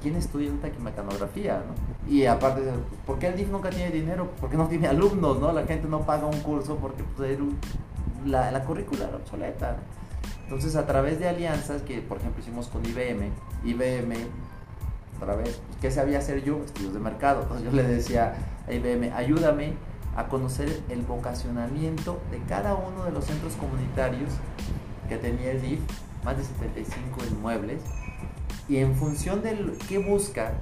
¿Quién 0.00 0.16
estudia 0.16 0.48
en 0.48 0.60
taquimecanografía? 0.60 1.62
¿no? 1.66 2.10
Y 2.10 2.24
aparte, 2.24 2.62
¿por 3.04 3.18
qué 3.18 3.26
el 3.26 3.36
DIF 3.36 3.50
nunca 3.50 3.68
tiene 3.68 3.90
dinero? 3.90 4.30
Porque 4.40 4.56
no 4.56 4.66
tiene 4.66 4.88
alumnos, 4.88 5.38
¿no? 5.38 5.52
La 5.52 5.66
gente 5.66 5.88
no 5.88 6.06
paga 6.06 6.24
un 6.24 6.40
curso 6.40 6.76
porque 6.76 7.04
pues, 7.18 7.38
la, 8.24 8.50
la 8.50 8.64
currícula 8.64 9.08
era 9.08 9.16
obsoleta. 9.16 9.76
Entonces, 10.44 10.76
a 10.76 10.86
través 10.86 11.18
de 11.18 11.28
alianzas 11.28 11.82
que, 11.82 12.00
por 12.00 12.18
ejemplo, 12.18 12.42
hicimos 12.42 12.68
con 12.68 12.84
IBM, 12.84 13.30
IBM, 13.64 14.14
otra 15.16 15.36
vez, 15.36 15.60
pues, 15.66 15.78
¿qué 15.80 15.90
sabía 15.90 16.18
hacer 16.18 16.44
yo? 16.44 16.62
Estudios 16.64 16.94
de 16.94 17.00
mercado. 17.00 17.42
Entonces, 17.42 17.64
yo 17.64 17.72
le 17.72 17.82
decía 17.82 18.34
a 18.66 18.72
IBM, 18.72 19.12
ayúdame 19.14 19.74
a 20.16 20.28
conocer 20.28 20.80
el 20.88 21.02
vocacionamiento 21.02 22.20
de 22.30 22.38
cada 22.48 22.74
uno 22.74 23.04
de 23.04 23.10
los 23.10 23.24
centros 23.24 23.54
comunitarios 23.54 24.30
que 25.08 25.16
tenía 25.16 25.52
el 25.52 25.62
DIF, 25.62 25.80
más 26.24 26.36
de 26.36 26.44
75 26.44 27.20
inmuebles, 27.30 27.80
y 28.68 28.76
en 28.78 28.94
función 28.94 29.42
de 29.42 29.76
qué 29.88 29.98
busca 29.98 30.52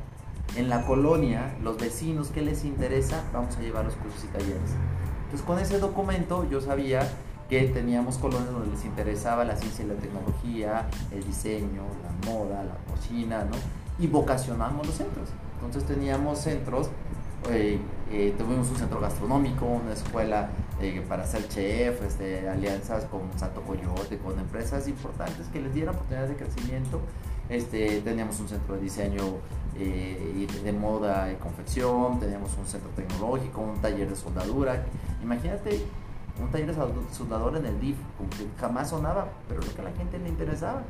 en 0.56 0.68
la 0.68 0.84
colonia, 0.86 1.54
los 1.62 1.78
vecinos, 1.78 2.28
qué 2.28 2.42
les 2.42 2.64
interesa, 2.64 3.24
vamos 3.32 3.56
a 3.56 3.60
llevar 3.60 3.84
los 3.84 3.94
cursos 3.94 4.24
y 4.24 4.26
talleres. 4.28 4.70
Entonces 5.24 5.46
con 5.46 5.58
ese 5.58 5.78
documento 5.78 6.48
yo 6.50 6.60
sabía 6.60 7.08
que 7.52 7.64
teníamos 7.64 8.16
colonias 8.16 8.50
donde 8.50 8.70
les 8.70 8.82
interesaba 8.86 9.44
la 9.44 9.54
ciencia 9.56 9.84
y 9.84 9.88
la 9.88 9.94
tecnología, 9.96 10.88
el 11.10 11.22
diseño, 11.22 11.82
la 12.02 12.32
moda, 12.32 12.64
la 12.64 12.76
cocina, 12.90 13.44
¿no? 13.44 13.58
Y 14.02 14.06
vocacionamos 14.06 14.86
los 14.86 14.96
centros. 14.96 15.28
Entonces 15.56 15.84
teníamos 15.84 16.38
centros 16.38 16.88
eh, 17.50 17.78
eh, 18.10 18.34
tuvimos 18.38 18.70
un 18.70 18.76
centro 18.76 19.00
gastronómico, 19.00 19.66
una 19.66 19.92
escuela 19.92 20.48
eh, 20.80 21.04
para 21.06 21.26
ser 21.26 21.46
chef, 21.48 22.00
este, 22.02 22.48
alianzas 22.48 23.04
con 23.04 23.20
Santo 23.36 23.60
Coyote, 23.60 24.16
con 24.16 24.38
empresas 24.38 24.88
importantes 24.88 25.48
que 25.48 25.60
les 25.60 25.74
dieran 25.74 25.94
oportunidades 25.94 26.30
de 26.30 26.36
crecimiento. 26.36 27.02
Este, 27.50 28.00
teníamos 28.00 28.40
un 28.40 28.48
centro 28.48 28.76
de 28.76 28.80
diseño 28.80 29.24
de 29.74 30.72
moda 30.72 31.30
y 31.30 31.34
confección, 31.36 32.18
teníamos 32.18 32.56
un 32.56 32.66
centro 32.66 32.88
tecnológico, 32.96 33.60
un 33.60 33.78
taller 33.82 34.08
de 34.08 34.16
soldadura. 34.16 34.86
Imagínate 35.22 35.82
un 36.40 36.50
taller 36.50 36.74
soldadura 37.12 37.58
en 37.58 37.66
el 37.66 37.80
DIF, 37.80 37.96
como 38.16 38.30
que 38.30 38.46
jamás 38.58 38.90
sonaba, 38.90 39.28
pero 39.48 39.60
lo 39.60 39.74
que 39.74 39.80
a 39.80 39.84
la 39.84 39.92
gente 39.92 40.18
le 40.18 40.28
interesaba. 40.28 40.82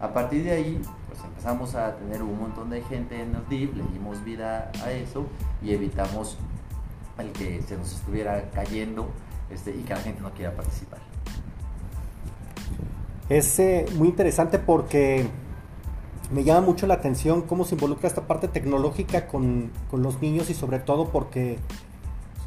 A 0.00 0.12
partir 0.12 0.44
de 0.44 0.52
ahí, 0.52 0.82
pues 1.08 1.20
empezamos 1.24 1.74
a 1.74 1.96
tener 1.96 2.22
un 2.22 2.38
montón 2.38 2.70
de 2.70 2.82
gente 2.82 3.20
en 3.20 3.34
el 3.34 3.48
DIF, 3.48 3.74
le 3.74 3.84
dimos 3.92 4.22
vida 4.24 4.70
a 4.84 4.90
eso 4.90 5.26
y 5.62 5.72
evitamos 5.72 6.36
el 7.18 7.32
que 7.32 7.62
se 7.62 7.76
nos 7.76 7.92
estuviera 7.92 8.50
cayendo 8.50 9.08
este, 9.50 9.70
y 9.70 9.82
que 9.82 9.94
la 9.94 10.00
gente 10.00 10.20
no 10.20 10.30
quiera 10.32 10.54
participar. 10.54 11.00
Es 13.28 13.58
eh, 13.58 13.86
muy 13.96 14.08
interesante 14.08 14.58
porque 14.58 15.26
me 16.32 16.44
llama 16.44 16.62
mucho 16.62 16.86
la 16.86 16.94
atención 16.94 17.42
cómo 17.42 17.64
se 17.64 17.74
involucra 17.74 18.08
esta 18.08 18.26
parte 18.26 18.48
tecnológica 18.48 19.26
con, 19.26 19.70
con 19.90 20.02
los 20.02 20.20
niños 20.20 20.50
y 20.50 20.54
sobre 20.54 20.78
todo 20.78 21.08
porque 21.08 21.58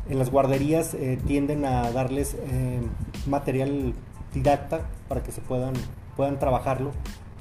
en 0.10 0.20
las 0.20 0.30
guarderías 0.30 0.94
eh, 0.94 1.20
tienden 1.26 1.66
a 1.66 1.92
darles 1.92 2.36
eh, 2.36 2.82
material 3.28 3.94
didacta 4.34 4.82
para 5.08 5.24
que 5.24 5.32
se 5.32 5.42
puedan, 5.42 5.74
puedan 6.16 6.40
trabajarlo 6.40 6.92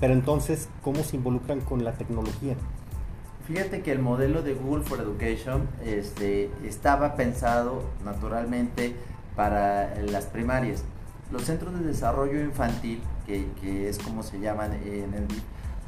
pero 0.01 0.13
entonces, 0.13 0.69
¿cómo 0.83 1.03
se 1.03 1.17
involucran 1.17 1.61
con 1.61 1.85
la 1.85 1.93
tecnología? 1.93 2.57
Fíjate 3.47 3.83
que 3.83 3.93
el 3.93 4.01
modelo 4.01 4.43
de 4.43 4.55
Google 4.55 4.85
for 4.85 5.01
Education 5.01 5.69
este, 5.85 6.51
estaba 6.65 7.15
pensado 7.15 7.85
naturalmente 8.05 8.97
para 9.37 9.95
las 10.03 10.27
primarias. 10.27 10.85
Los 11.31 11.45
centros 11.45 11.79
de 11.79 11.87
desarrollo 11.87 12.41
infantil, 12.41 13.01
que, 13.27 13.89
es 13.89 13.99
como 13.99 14.23
se 14.23 14.41
llaman 14.41 14.73
en 14.85 15.15
el 15.15 15.27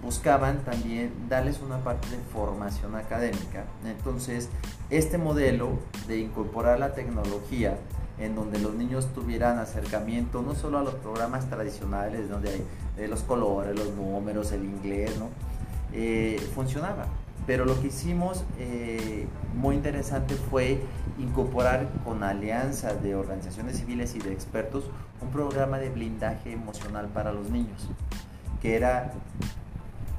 buscaban 0.07 0.59
también 0.59 1.13
darles 1.29 1.61
una 1.61 1.79
parte 1.79 2.09
de 2.11 2.19
formación 2.33 2.95
académica. 2.95 3.65
Entonces, 3.85 4.49
este 4.89 5.19
modelo 5.19 5.81
de 6.07 6.21
incorporar 6.21 6.79
la 6.79 6.95
tecnología 6.95 7.77
en 8.21 8.37
donde 8.37 8.61
los 8.61 8.75
niños 8.75 9.13
tuvieran 9.15 9.59
acercamiento 9.59 10.43
no 10.43 10.55
solo 10.55 10.79
a 10.79 10.85
los 10.85 10.95
programas 10.95 11.51
tradicionales, 11.51 12.31
donde 12.31 12.65
hay 12.97 13.09
los 13.09 13.25
colores, 13.25 13.77
los 13.77 13.95
números, 13.95 14.53
el 14.53 14.65
inglés, 14.65 15.19
¿no? 15.19 15.29
Eh, 15.93 16.39
funcionaba. 16.55 17.07
Pero 17.45 17.65
lo 17.65 17.81
que 17.81 17.89
hicimos 17.89 18.45
eh, 18.61 19.27
muy 19.57 19.75
interesante 19.75 20.37
fue 20.37 20.81
incorporar 21.19 21.89
con 22.05 22.23
alianza 22.23 22.95
de 22.95 23.17
organizaciones 23.17 23.79
civiles 23.79 24.15
y 24.15 24.21
de 24.21 24.33
expertos 24.33 24.85
un 25.21 25.31
programa 25.31 25.79
de 25.79 25.91
blindaje 25.91 26.53
emocional 26.53 27.09
para 27.09 27.33
los 27.33 27.51
niños, 27.51 27.89
que 28.63 28.77
era 28.77 29.13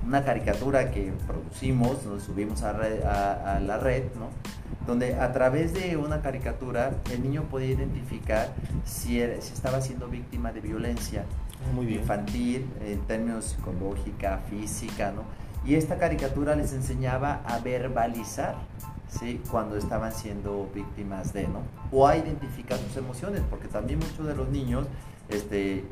una 0.07 0.23
caricatura 0.23 0.89
que 0.89 1.11
producimos, 1.27 2.05
nos 2.05 2.23
subimos 2.23 2.63
a, 2.63 3.59
la 3.59 3.77
red, 3.77 4.03
¿no? 4.17 4.29
donde 4.87 5.15
a 5.15 5.33
través 5.33 5.73
de 5.73 5.97
una 5.97 6.21
caricatura 6.21 6.91
el 7.11 7.21
niño 7.21 7.43
podía 7.43 7.71
identificar 7.71 8.53
si, 8.85 9.19
si 9.41 9.53
estaba 9.53 9.81
siendo 9.81 10.07
víctima 10.07 10.53
de 10.53 10.61
violencia 10.61 11.25
infantil, 11.81 12.65
en 12.81 12.99
términos 13.01 13.45
psicológica, 13.45 14.39
física, 14.49 15.11
¿no? 15.11 15.23
Y 15.65 15.75
esta 15.75 15.97
caricatura 15.97 16.55
les 16.55 16.71
enseñaba 16.71 17.41
a 17.45 17.59
verbalizar, 17.59 18.55
¿sí? 19.09 19.41
Cuando 19.51 19.75
estaban 19.75 20.13
siendo 20.13 20.69
víctimas 20.73 21.33
de, 21.33 21.47
¿no? 21.47 21.63
O 21.91 22.07
a 22.07 22.15
identificar 22.15 22.77
sus 22.77 22.95
emociones, 22.95 23.41
porque 23.49 23.67
también 23.67 23.99
muchos 23.99 24.25
de 24.25 24.35
los 24.35 24.47
niños, 24.49 24.87
este, 25.29 25.83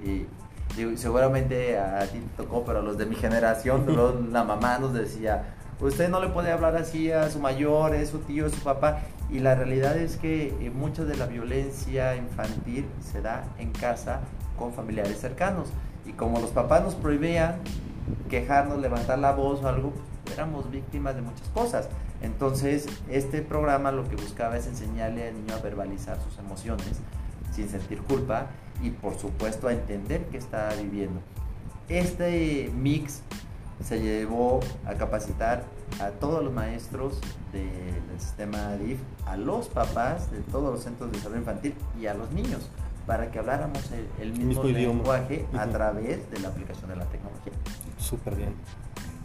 seguramente 0.95 1.77
a 1.77 2.05
ti 2.07 2.19
te 2.19 2.43
tocó, 2.43 2.63
pero 2.65 2.79
a 2.79 2.81
los 2.81 2.97
de 2.97 3.05
mi 3.05 3.15
generación, 3.15 3.85
la 4.31 4.43
mamá 4.43 4.79
nos 4.79 4.93
decía, 4.93 5.55
usted 5.79 6.09
no 6.09 6.19
le 6.21 6.29
puede 6.29 6.51
hablar 6.51 6.75
así 6.75 7.11
a 7.11 7.29
su 7.29 7.39
mayor, 7.39 7.95
es 7.95 8.09
su 8.09 8.19
tío, 8.19 8.45
es 8.45 8.53
su 8.53 8.61
papá. 8.61 8.99
Y 9.29 9.39
la 9.39 9.55
realidad 9.55 9.97
es 9.97 10.17
que 10.17 10.47
eh, 10.47 10.69
mucha 10.69 11.03
de 11.03 11.17
la 11.17 11.25
violencia 11.25 12.15
infantil 12.15 12.85
se 13.01 13.21
da 13.21 13.43
en 13.57 13.71
casa 13.71 14.19
con 14.57 14.73
familiares 14.73 15.19
cercanos. 15.19 15.69
Y 16.05 16.11
como 16.11 16.39
los 16.39 16.51
papás 16.51 16.83
nos 16.83 16.95
prohibían 16.95 17.55
quejarnos, 18.29 18.79
levantar 18.79 19.17
la 19.19 19.31
voz 19.31 19.63
o 19.63 19.67
algo, 19.67 19.93
pues, 20.23 20.35
éramos 20.35 20.69
víctimas 20.69 21.15
de 21.15 21.21
muchas 21.21 21.47
cosas. 21.49 21.89
Entonces, 22.21 22.87
este 23.09 23.41
programa 23.41 23.91
lo 23.91 24.07
que 24.07 24.15
buscaba 24.15 24.57
es 24.57 24.67
enseñarle 24.67 25.29
al 25.29 25.33
niño 25.35 25.55
a 25.55 25.59
verbalizar 25.59 26.17
sus 26.21 26.37
emociones 26.37 26.99
sin 27.51 27.69
sentir 27.69 28.01
culpa 28.01 28.47
y 28.81 28.89
por 28.89 29.17
supuesto 29.17 29.67
a 29.67 29.73
entender 29.73 30.25
qué 30.31 30.37
está 30.37 30.69
viviendo. 30.81 31.21
Este 31.89 32.71
mix 32.75 33.21
se 33.83 33.99
llevó 33.99 34.59
a 34.85 34.93
capacitar 34.93 35.63
a 35.99 36.09
todos 36.09 36.43
los 36.43 36.53
maestros 36.53 37.19
del 37.51 38.19
sistema 38.19 38.75
DIF, 38.75 38.99
a 39.25 39.37
los 39.37 39.67
papás 39.67 40.31
de 40.31 40.39
todos 40.39 40.73
los 40.73 40.83
centros 40.83 41.11
de 41.11 41.17
desarrollo 41.17 41.41
infantil 41.41 41.75
y 41.99 42.07
a 42.07 42.13
los 42.13 42.31
niños 42.31 42.69
para 43.05 43.29
que 43.29 43.39
habláramos 43.39 43.91
el, 44.19 44.33
mismo, 44.33 44.63
lenguaje 44.63 45.45
a 45.53 45.67
través 45.67 46.29
de 46.31 46.39
la 46.39 46.47
aplicación 46.47 46.89
de 46.89 46.95
la 46.95 47.05
tecnología. 47.05 47.53
Súper 47.97 48.35
bien. 48.35 48.53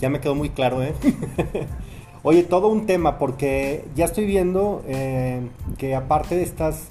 Ya 0.00 0.11
me 0.11 0.21
quedó 0.21 0.35
muy 0.35 0.50
claro, 0.50 0.83
¿eh? 0.83 0.95
Oye, 2.23 2.42
todo 2.42 2.69
un 2.69 2.85
tema, 2.85 3.19
porque 3.19 3.87
ya 3.95 4.04
estoy 4.04 4.26
viendo 4.26 4.83
eh, 4.87 5.49
que 5.78 5.95
aparte 5.95 6.37
de 6.37 6.42
estas, 6.42 6.88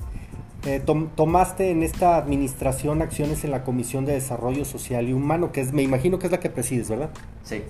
eh, 0.65 0.81
tomaste 1.15 1.71
en 1.71 1.83
esta 1.83 2.17
administración 2.17 3.01
acciones 3.01 3.43
en 3.43 3.51
la 3.51 3.63
Comisión 3.63 4.05
de 4.05 4.13
Desarrollo 4.13 4.65
Social 4.65 5.07
y 5.07 5.13
Humano, 5.13 5.51
que 5.51 5.61
es, 5.61 5.73
me 5.73 5.83
imagino 5.83 6.19
que 6.19 6.27
es 6.27 6.31
la 6.31 6.39
que 6.39 6.49
presides, 6.49 6.89
¿verdad? 6.89 7.09
Sí. 7.43 7.63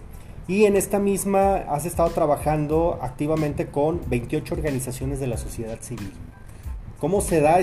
Y 0.47 0.65
en 0.65 0.75
esta 0.75 0.99
misma 0.99 1.57
has 1.57 1.85
estado 1.85 2.09
trabajando 2.09 2.97
activamente 3.01 3.67
con 3.67 4.01
28 4.09 4.55
organizaciones 4.55 5.19
de 5.19 5.27
la 5.27 5.37
sociedad 5.37 5.79
civil. 5.81 6.11
¿Cómo 6.99 7.21
se 7.21 7.39
da 7.39 7.59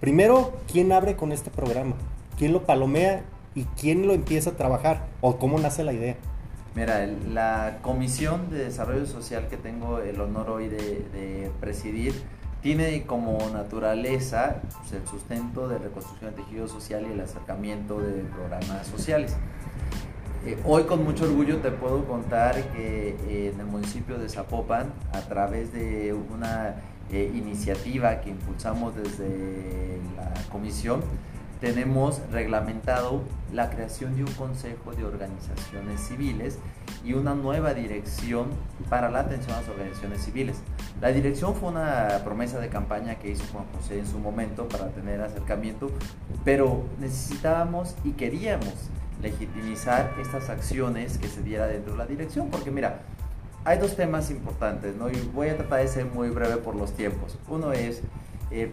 Primero, 0.00 0.52
¿quién 0.70 0.92
abre 0.92 1.16
con 1.16 1.32
este 1.32 1.50
programa? 1.50 1.94
¿Quién 2.36 2.52
lo 2.52 2.64
palomea 2.64 3.22
y 3.54 3.64
quién 3.80 4.06
lo 4.06 4.12
empieza 4.12 4.50
a 4.50 4.52
trabajar? 4.56 5.06
¿O 5.22 5.38
cómo 5.38 5.58
nace 5.58 5.84
la 5.84 5.94
idea? 5.94 6.16
Mira, 6.74 7.06
la 7.06 7.78
Comisión 7.80 8.50
de 8.50 8.64
Desarrollo 8.64 9.06
Social 9.06 9.48
que 9.48 9.56
tengo 9.56 10.00
el 10.00 10.20
honor 10.20 10.50
hoy 10.50 10.68
de, 10.68 11.50
presidir 11.60 12.12
tiene 12.66 13.04
como 13.04 13.38
naturaleza 13.52 14.56
pues, 14.76 15.00
el 15.00 15.06
sustento 15.06 15.68
de 15.68 15.78
reconstrucción 15.78 16.34
de 16.34 16.42
tejido 16.42 16.66
social 16.66 17.06
y 17.08 17.12
el 17.12 17.20
acercamiento 17.20 18.00
de 18.00 18.24
programas 18.24 18.88
sociales. 18.88 19.36
Eh, 20.44 20.58
hoy 20.64 20.82
con 20.82 21.04
mucho 21.04 21.26
orgullo 21.26 21.58
te 21.58 21.70
puedo 21.70 22.04
contar 22.06 22.60
que 22.72 23.10
eh, 23.28 23.52
en 23.54 23.60
el 23.60 23.66
municipio 23.66 24.18
de 24.18 24.28
Zapopan, 24.28 24.92
a 25.12 25.20
través 25.20 25.72
de 25.72 26.12
una 26.12 26.74
eh, 27.12 27.30
iniciativa 27.36 28.20
que 28.20 28.30
impulsamos 28.30 28.96
desde 28.96 30.00
la 30.16 30.32
comisión, 30.50 31.02
tenemos 31.60 32.20
reglamentado 32.32 33.22
la 33.52 33.70
creación 33.70 34.16
de 34.16 34.24
un 34.24 34.32
consejo 34.32 34.92
de 34.92 35.04
organizaciones 35.04 36.00
civiles 36.00 36.58
y 37.04 37.12
una 37.12 37.34
nueva 37.34 37.74
dirección 37.74 38.48
para 38.90 39.10
la 39.10 39.20
atención 39.20 39.56
a 39.56 39.60
las 39.60 39.68
organizaciones 39.68 40.22
civiles. 40.22 40.56
La 41.00 41.08
dirección 41.08 41.54
fue 41.54 41.70
una 41.70 42.20
promesa 42.24 42.58
de 42.58 42.68
campaña 42.68 43.16
que 43.16 43.30
hizo 43.30 43.44
Juan 43.52 43.64
José 43.74 43.98
en 43.98 44.06
su 44.06 44.18
momento 44.18 44.68
para 44.68 44.88
tener 44.88 45.20
acercamiento, 45.20 45.90
pero 46.44 46.84
necesitábamos 46.98 47.94
y 48.04 48.12
queríamos 48.12 48.74
legitimizar 49.22 50.12
estas 50.20 50.50
acciones 50.50 51.18
que 51.18 51.28
se 51.28 51.42
diera 51.42 51.66
dentro 51.66 51.92
de 51.92 51.98
la 51.98 52.06
dirección, 52.06 52.50
porque 52.50 52.70
mira, 52.70 53.00
hay 53.64 53.78
dos 53.78 53.96
temas 53.96 54.30
importantes, 54.30 54.94
¿no? 54.96 55.10
Y 55.10 55.16
voy 55.34 55.48
a 55.48 55.56
tratar 55.56 55.80
de 55.80 55.88
ser 55.88 56.06
muy 56.06 56.28
breve 56.30 56.56
por 56.58 56.76
los 56.76 56.92
tiempos. 56.92 57.36
Uno 57.48 57.72
es, 57.72 58.02
eh, 58.50 58.70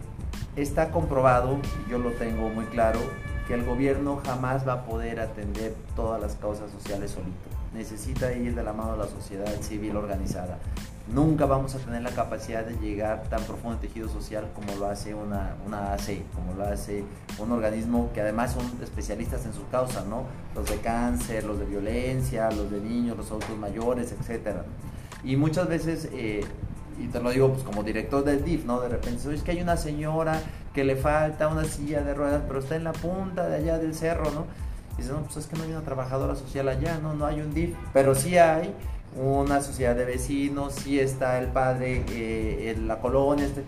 está 0.54 0.90
comprobado, 0.90 1.58
y 1.84 1.90
yo 1.90 1.98
lo 1.98 2.12
tengo 2.12 2.48
muy 2.48 2.66
claro, 2.66 3.00
que 3.46 3.54
el 3.54 3.64
gobierno 3.64 4.20
jamás 4.24 4.66
va 4.66 4.74
a 4.74 4.84
poder 4.84 5.20
atender 5.20 5.74
todas 5.94 6.20
las 6.20 6.34
causas 6.36 6.70
sociales 6.70 7.10
solito. 7.10 7.50
Necesita 7.74 8.32
ir 8.32 8.54
de 8.54 8.62
la 8.62 8.72
mano 8.72 8.92
de 8.92 8.98
la 8.98 9.08
sociedad 9.08 9.60
civil 9.60 9.96
organizada. 9.96 10.58
Nunca 11.12 11.44
vamos 11.44 11.74
a 11.74 11.78
tener 11.78 12.00
la 12.00 12.12
capacidad 12.12 12.64
de 12.64 12.78
llegar 12.78 13.24
tan 13.28 13.42
profundo 13.42 13.74
en 13.74 13.80
tejido 13.80 14.08
social 14.08 14.50
como 14.54 14.74
lo 14.78 14.86
hace 14.86 15.14
una, 15.14 15.54
una 15.66 15.92
AC, 15.92 16.22
como 16.34 16.54
lo 16.54 16.64
hace 16.64 17.04
un 17.38 17.52
organismo 17.52 18.10
que 18.14 18.22
además 18.22 18.52
son 18.52 18.64
especialistas 18.82 19.44
en 19.44 19.52
su 19.52 19.68
causa, 19.68 20.02
¿no? 20.08 20.22
Los 20.54 20.70
de 20.70 20.78
cáncer, 20.78 21.44
los 21.44 21.58
de 21.58 21.66
violencia, 21.66 22.50
los 22.50 22.70
de 22.70 22.80
niños, 22.80 23.18
los 23.18 23.26
adultos 23.26 23.58
mayores, 23.58 24.12
etc. 24.12 24.56
Y 25.22 25.36
muchas 25.36 25.68
veces, 25.68 26.08
eh, 26.12 26.42
y 26.98 27.08
te 27.08 27.20
lo 27.20 27.30
digo 27.30 27.52
pues, 27.52 27.64
como 27.64 27.82
director 27.82 28.24
del 28.24 28.44
DIF, 28.44 28.64
¿no? 28.64 28.80
De 28.80 28.88
repente, 28.88 29.32
es 29.32 29.42
que 29.42 29.52
hay 29.52 29.62
una 29.62 29.76
señora 29.76 30.40
que 30.72 30.84
le 30.84 30.96
falta 30.96 31.48
una 31.48 31.64
silla 31.64 32.02
de 32.02 32.14
ruedas, 32.14 32.42
pero 32.46 32.60
está 32.60 32.76
en 32.76 32.84
la 32.84 32.92
punta 32.92 33.48
de 33.48 33.56
allá 33.56 33.78
del 33.78 33.94
cerro, 33.94 34.30
¿no? 34.30 34.46
Y 34.94 35.02
dice, 35.02 35.12
no, 35.12 35.22
pues 35.22 35.36
es 35.36 35.46
que 35.46 35.56
no 35.56 35.64
hay 35.64 35.70
una 35.70 35.82
trabajadora 35.82 36.34
social 36.34 36.68
allá, 36.68 36.98
no, 37.02 37.14
no 37.14 37.26
hay 37.26 37.40
un 37.40 37.52
DIF, 37.52 37.74
pero 37.92 38.14
sí 38.14 38.38
hay 38.38 38.74
una 39.16 39.60
sociedad 39.60 39.94
de 39.94 40.04
vecinos, 40.04 40.74
si 40.74 40.98
está 40.98 41.38
el 41.38 41.48
padre 41.48 42.04
eh, 42.10 42.76
la 42.80 42.98
colonia. 43.00 43.46
Este. 43.46 43.64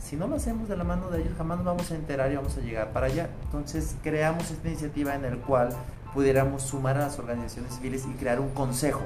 Si 0.00 0.16
no 0.16 0.26
lo 0.26 0.36
hacemos 0.36 0.68
de 0.68 0.76
la 0.76 0.84
mano 0.84 1.10
de 1.10 1.22
ellos, 1.22 1.32
jamás 1.36 1.58
nos 1.58 1.66
vamos 1.66 1.90
a 1.90 1.94
enterar 1.94 2.30
y 2.30 2.36
vamos 2.36 2.56
a 2.56 2.60
llegar 2.60 2.92
para 2.92 3.06
allá. 3.06 3.30
Entonces 3.44 3.96
creamos 4.02 4.50
esta 4.50 4.68
iniciativa 4.68 5.14
en 5.14 5.24
el 5.24 5.38
cual 5.38 5.70
pudiéramos 6.12 6.62
sumar 6.62 6.96
a 6.96 7.00
las 7.00 7.18
organizaciones 7.18 7.74
civiles 7.74 8.04
y 8.08 8.14
crear 8.14 8.38
un 8.38 8.50
consejo 8.50 9.02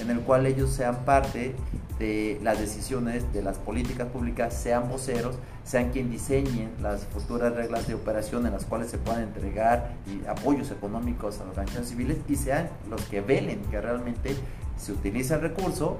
en 0.00 0.10
el 0.10 0.20
cual 0.20 0.46
ellos 0.46 0.70
sean 0.70 1.04
parte 1.04 1.54
de 1.98 2.38
las 2.42 2.58
decisiones 2.58 3.32
de 3.32 3.42
las 3.42 3.58
políticas 3.58 4.08
públicas, 4.08 4.54
sean 4.54 4.88
voceros, 4.88 5.36
sean 5.64 5.90
quien 5.90 6.10
diseñen 6.10 6.70
las 6.82 7.04
futuras 7.04 7.54
reglas 7.54 7.88
de 7.88 7.94
operación 7.94 8.46
en 8.46 8.52
las 8.52 8.64
cuales 8.64 8.90
se 8.90 8.98
puedan 8.98 9.22
entregar 9.22 9.94
apoyos 10.28 10.70
económicos 10.70 11.36
a 11.36 11.38
las 11.40 11.48
organizaciones 11.50 11.88
civiles 11.88 12.18
y 12.28 12.36
sean 12.36 12.68
los 12.90 13.00
que 13.02 13.20
velen 13.20 13.62
que 13.70 13.80
realmente 13.80 14.36
se 14.76 14.92
utiliza 14.92 15.36
el 15.36 15.40
recurso, 15.40 15.98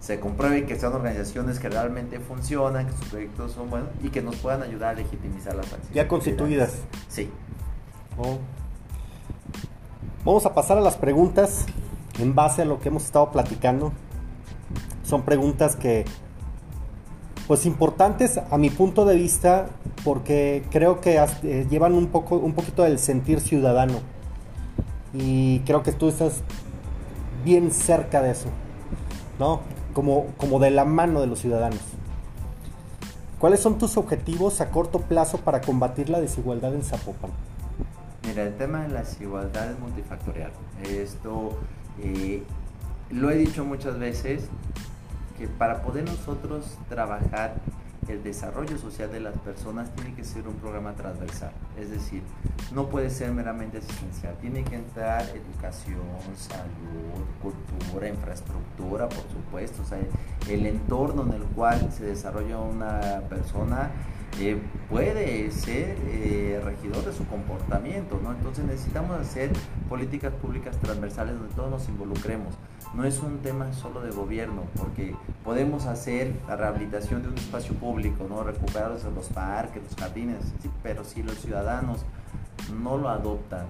se 0.00 0.20
compruebe 0.20 0.66
que 0.66 0.78
sean 0.78 0.92
organizaciones 0.92 1.58
que 1.58 1.70
realmente 1.70 2.20
funcionan, 2.20 2.86
que 2.86 2.92
sus 2.92 3.06
proyectos 3.06 3.52
son 3.52 3.70
buenos 3.70 3.88
y 4.02 4.10
que 4.10 4.20
nos 4.20 4.36
puedan 4.36 4.62
ayudar 4.62 4.90
a 4.90 4.98
legitimizar 4.98 5.54
las 5.54 5.66
acciones. 5.66 5.94
Ya 5.94 6.06
constituidas. 6.06 6.82
Sí. 7.08 7.30
Oh. 8.18 8.38
Vamos 10.24 10.44
a 10.44 10.54
pasar 10.54 10.76
a 10.76 10.82
las 10.82 10.96
preguntas 10.96 11.64
en 12.18 12.34
base 12.34 12.62
a 12.62 12.64
lo 12.64 12.80
que 12.80 12.88
hemos 12.88 13.04
estado 13.04 13.30
platicando. 13.30 13.92
Son 15.04 15.22
preguntas 15.22 15.76
que, 15.76 16.04
pues 17.46 17.64
importantes 17.66 18.38
a 18.38 18.58
mi 18.58 18.70
punto 18.70 19.04
de 19.04 19.16
vista, 19.16 19.66
porque 20.04 20.64
creo 20.70 21.00
que 21.00 21.18
eh, 21.42 21.66
llevan 21.70 21.94
un, 21.94 22.08
poco, 22.08 22.36
un 22.36 22.52
poquito 22.52 22.82
del 22.82 22.98
sentir 22.98 23.40
ciudadano. 23.40 24.00
Y 25.14 25.60
creo 25.60 25.82
que 25.82 25.92
tú 25.92 26.08
estás 26.08 26.42
bien 27.44 27.70
cerca 27.70 28.20
de 28.20 28.32
eso, 28.32 28.48
¿no? 29.38 29.60
Como, 29.94 30.26
como 30.36 30.58
de 30.58 30.70
la 30.70 30.84
mano 30.84 31.20
de 31.20 31.26
los 31.26 31.38
ciudadanos. 31.38 31.80
¿Cuáles 33.38 33.60
son 33.60 33.78
tus 33.78 33.96
objetivos 33.96 34.60
a 34.60 34.70
corto 34.70 35.00
plazo 35.00 35.38
para 35.38 35.60
combatir 35.60 36.10
la 36.10 36.20
desigualdad 36.20 36.74
en 36.74 36.82
Zapopan? 36.82 37.30
Mira, 38.26 38.42
el 38.42 38.56
tema 38.56 38.82
de 38.82 38.88
la 38.88 39.00
desigualdad 39.00 39.70
es 39.70 39.78
multifactorial. 39.78 40.50
Esto 40.82 41.56
lo 43.10 43.30
he 43.30 43.36
dicho 43.36 43.64
muchas 43.64 43.98
veces, 43.98 44.48
que 45.38 45.46
para 45.46 45.82
poder 45.82 46.04
nosotros 46.04 46.76
trabajar 46.88 47.54
el 48.08 48.22
desarrollo 48.22 48.78
social 48.78 49.12
de 49.12 49.20
las 49.20 49.36
personas 49.38 49.94
tiene 49.94 50.14
que 50.14 50.24
ser 50.24 50.48
un 50.48 50.54
programa 50.54 50.94
transversal, 50.94 51.52
es 51.78 51.90
decir, 51.90 52.22
no 52.72 52.88
puede 52.88 53.10
ser 53.10 53.32
meramente 53.32 53.78
asistencial, 53.78 54.34
tiene 54.40 54.64
que 54.64 54.76
entrar 54.76 55.22
educación, 55.28 56.00
salud, 56.34 57.24
cultura, 57.42 58.08
infraestructura, 58.08 59.08
por 59.08 59.24
supuesto, 59.30 59.82
o 59.82 59.84
sea, 59.84 59.98
el 60.48 60.66
entorno 60.66 61.22
en 61.22 61.34
el 61.34 61.42
cual 61.48 61.92
se 61.92 62.06
desarrolla 62.06 62.58
una 62.58 63.20
persona 63.28 63.90
puede 64.88 65.50
ser 65.50 65.96
eh, 66.06 66.60
regidor 66.64 67.04
de 67.04 67.12
su 67.12 67.26
comportamiento, 67.26 68.20
¿no? 68.22 68.32
Entonces 68.32 68.64
necesitamos 68.64 69.18
hacer 69.18 69.50
políticas 69.88 70.32
públicas 70.34 70.76
transversales 70.78 71.38
donde 71.38 71.54
todos 71.54 71.70
nos 71.70 71.88
involucremos. 71.88 72.54
No 72.94 73.04
es 73.04 73.20
un 73.20 73.38
tema 73.38 73.72
solo 73.72 74.00
de 74.00 74.10
gobierno, 74.10 74.62
porque 74.76 75.14
podemos 75.44 75.86
hacer 75.86 76.32
la 76.46 76.56
rehabilitación 76.56 77.22
de 77.22 77.28
un 77.28 77.34
espacio 77.34 77.74
público, 77.74 78.26
¿no? 78.28 78.42
Recuperar 78.42 78.90
los 78.90 79.28
parques, 79.28 79.82
los 79.82 79.94
jardines, 79.96 80.38
pero 80.82 81.04
si 81.04 81.22
los 81.22 81.38
ciudadanos 81.38 82.04
no 82.82 82.96
lo 82.96 83.08
adoptan, 83.08 83.66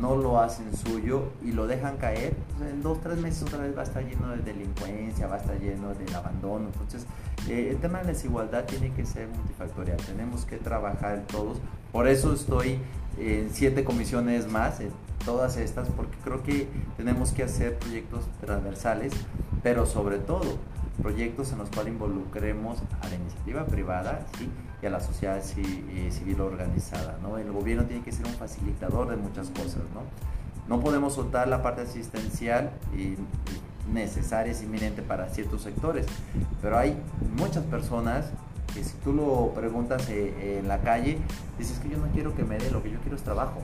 no 0.00 0.16
lo 0.16 0.40
hacen 0.40 0.76
suyo 0.76 1.30
y 1.42 1.52
lo 1.52 1.66
dejan 1.66 1.96
caer, 1.96 2.34
pues, 2.58 2.70
en 2.70 2.82
dos, 2.82 3.00
tres 3.00 3.18
meses 3.18 3.42
otra 3.42 3.58
vez 3.58 3.76
va 3.76 3.80
a 3.80 3.84
estar 3.84 4.04
lleno 4.04 4.28
de 4.28 4.38
delincuencia, 4.38 5.26
va 5.26 5.36
a 5.36 5.38
estar 5.38 5.58
lleno 5.58 5.94
del 5.94 6.14
abandono. 6.14 6.66
Entonces, 6.66 7.06
eh, 7.48 7.68
el 7.70 7.76
tema 7.78 7.98
de 7.98 8.04
la 8.04 8.12
desigualdad 8.12 8.64
tiene 8.64 8.92
que 8.92 9.06
ser 9.06 9.28
multifactorial, 9.28 9.96
tenemos 9.98 10.44
que 10.44 10.56
trabajar 10.56 11.24
todos. 11.26 11.58
Por 11.92 12.08
eso 12.08 12.32
estoy 12.32 12.78
en 13.18 13.50
siete 13.52 13.84
comisiones 13.84 14.50
más, 14.50 14.80
en 14.80 14.90
todas 15.24 15.56
estas, 15.56 15.88
porque 15.90 16.16
creo 16.24 16.42
que 16.42 16.68
tenemos 16.96 17.32
que 17.32 17.42
hacer 17.42 17.78
proyectos 17.78 18.24
transversales, 18.40 19.12
pero 19.62 19.86
sobre 19.86 20.18
todo 20.18 20.58
proyectos 21.02 21.52
en 21.52 21.58
los 21.58 21.70
cuales 21.70 21.92
involucremos 21.92 22.78
a 23.00 23.08
la 23.08 23.14
iniciativa 23.16 23.66
privada 23.66 24.26
y 24.82 24.86
a 24.86 24.90
la 24.90 25.00
sociedad 25.00 25.38
eh, 25.38 26.10
civil 26.10 26.40
organizada. 26.40 27.18
¿no? 27.22 27.38
El 27.38 27.52
gobierno 27.52 27.84
tiene 27.84 28.02
que 28.02 28.12
ser 28.12 28.26
un 28.26 28.34
facilitador 28.34 29.08
de 29.08 29.16
muchas 29.16 29.48
cosas. 29.50 29.82
No, 29.94 30.76
no 30.76 30.82
podemos 30.82 31.14
soltar 31.14 31.48
la 31.48 31.62
parte 31.62 31.82
asistencial 31.82 32.70
y, 32.96 33.16
necesaria, 33.92 34.52
es 34.52 34.62
inminente 34.62 35.02
para 35.02 35.28
ciertos 35.28 35.62
sectores, 35.62 36.06
pero 36.62 36.78
hay 36.78 36.96
muchas 37.36 37.64
personas 37.64 38.26
que 38.72 38.82
si 38.82 38.94
tú 39.04 39.12
lo 39.12 39.52
preguntas 39.54 40.08
eh, 40.08 40.58
en 40.60 40.68
la 40.68 40.80
calle, 40.80 41.18
dices 41.58 41.78
que 41.78 41.90
yo 41.90 41.98
no 41.98 42.08
quiero 42.12 42.34
que 42.34 42.42
me 42.42 42.58
dé, 42.58 42.70
lo 42.70 42.82
que 42.82 42.90
yo 42.90 42.98
quiero 43.00 43.16
es 43.16 43.22
trabajo. 43.22 43.60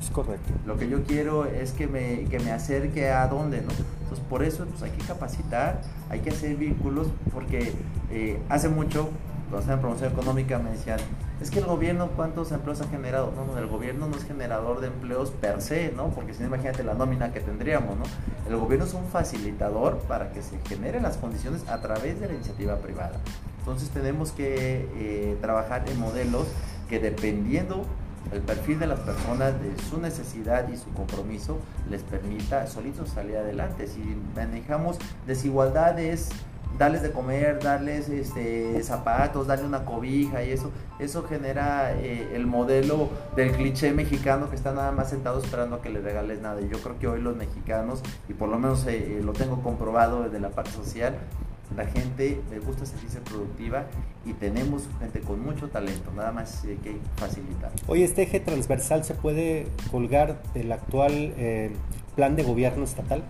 Es 0.00 0.10
correcto. 0.10 0.52
Lo 0.66 0.76
que 0.76 0.88
yo 0.88 1.02
quiero 1.04 1.46
es 1.46 1.72
que 1.72 1.86
me, 1.86 2.24
que 2.24 2.38
me 2.38 2.52
acerque 2.52 3.10
a 3.10 3.26
dónde, 3.26 3.60
¿no? 3.62 3.70
Entonces, 4.02 4.24
por 4.28 4.42
eso 4.44 4.64
pues, 4.66 4.82
hay 4.82 4.90
que 4.90 5.04
capacitar, 5.04 5.80
hay 6.10 6.20
que 6.20 6.30
hacer 6.30 6.56
vínculos, 6.56 7.08
porque 7.32 7.72
eh, 8.10 8.40
hace 8.48 8.68
mucho, 8.68 9.08
cuando 9.52 9.60
estaba 9.60 9.74
en 9.74 9.80
promoción 9.80 10.12
económica, 10.12 10.58
me 10.58 10.70
decían, 10.70 10.98
es 11.38 11.50
que 11.50 11.58
el 11.58 11.66
gobierno, 11.66 12.08
¿cuántos 12.16 12.50
empleos 12.52 12.80
ha 12.80 12.88
generado? 12.88 13.34
No, 13.36 13.44
no, 13.44 13.58
el 13.58 13.66
gobierno 13.66 14.06
no 14.06 14.16
es 14.16 14.24
generador 14.24 14.80
de 14.80 14.86
empleos 14.86 15.30
per 15.30 15.60
se, 15.60 15.92
¿no? 15.94 16.08
Porque 16.08 16.32
si 16.32 16.40
no, 16.40 16.46
imagínate 16.46 16.82
la 16.82 16.94
nómina 16.94 17.34
que 17.34 17.40
tendríamos, 17.40 17.98
¿no? 17.98 18.04
El 18.48 18.56
gobierno 18.56 18.86
es 18.86 18.94
un 18.94 19.04
facilitador 19.04 19.98
para 20.08 20.32
que 20.32 20.40
se 20.40 20.58
generen 20.66 21.02
las 21.02 21.18
condiciones 21.18 21.68
a 21.68 21.82
través 21.82 22.18
de 22.18 22.28
la 22.28 22.32
iniciativa 22.32 22.76
privada. 22.76 23.20
Entonces, 23.58 23.90
tenemos 23.90 24.32
que 24.32 24.88
eh, 24.96 25.36
trabajar 25.42 25.84
en 25.86 26.00
modelos 26.00 26.46
que 26.88 26.98
dependiendo 26.98 27.84
el 28.32 28.40
perfil 28.40 28.78
de 28.78 28.86
las 28.86 29.00
personas, 29.00 29.52
de 29.60 29.76
su 29.90 30.00
necesidad 30.00 30.66
y 30.70 30.78
su 30.78 30.90
compromiso, 30.94 31.58
les 31.90 32.02
permita 32.02 32.66
solitos 32.66 33.10
salir 33.10 33.36
adelante. 33.36 33.86
Si 33.86 34.00
manejamos 34.34 34.96
desigualdades, 35.26 36.30
darles 36.78 37.02
de 37.02 37.10
comer, 37.10 37.62
darles 37.62 38.08
este, 38.08 38.82
zapatos, 38.82 39.46
darle 39.46 39.66
una 39.66 39.84
cobija 39.84 40.42
y 40.42 40.50
eso, 40.50 40.70
eso 40.98 41.24
genera 41.24 41.94
eh, 41.94 42.30
el 42.34 42.46
modelo 42.46 43.08
del 43.36 43.52
cliché 43.52 43.92
mexicano 43.92 44.50
que 44.50 44.56
está 44.56 44.72
nada 44.72 44.92
más 44.92 45.10
sentado 45.10 45.40
esperando 45.40 45.76
a 45.76 45.82
que 45.82 45.90
le 45.90 46.00
regales 46.00 46.40
nada. 46.40 46.60
Y 46.60 46.68
yo 46.68 46.78
creo 46.78 46.98
que 46.98 47.08
hoy 47.08 47.20
los 47.20 47.36
mexicanos, 47.36 48.02
y 48.28 48.34
por 48.34 48.48
lo 48.48 48.58
menos 48.58 48.86
eh, 48.86 49.20
lo 49.22 49.32
tengo 49.32 49.62
comprobado 49.62 50.24
desde 50.24 50.40
la 50.40 50.50
parte 50.50 50.70
social, 50.72 51.16
la 51.76 51.86
gente 51.86 52.40
le 52.50 52.58
gusta 52.58 52.84
sentirse 52.84 53.20
productiva 53.20 53.86
y 54.26 54.32
tenemos 54.34 54.88
gente 55.00 55.20
con 55.20 55.42
mucho 55.42 55.68
talento, 55.68 56.12
nada 56.14 56.32
más 56.32 56.62
que 56.82 56.98
facilitar. 57.16 57.72
Hoy 57.86 58.02
este 58.02 58.22
eje 58.22 58.40
transversal 58.40 59.04
se 59.04 59.14
puede 59.14 59.68
colgar 59.90 60.42
del 60.54 60.70
actual 60.72 61.12
eh, 61.36 61.72
plan 62.14 62.36
de 62.36 62.42
gobierno 62.42 62.84
estatal. 62.84 63.22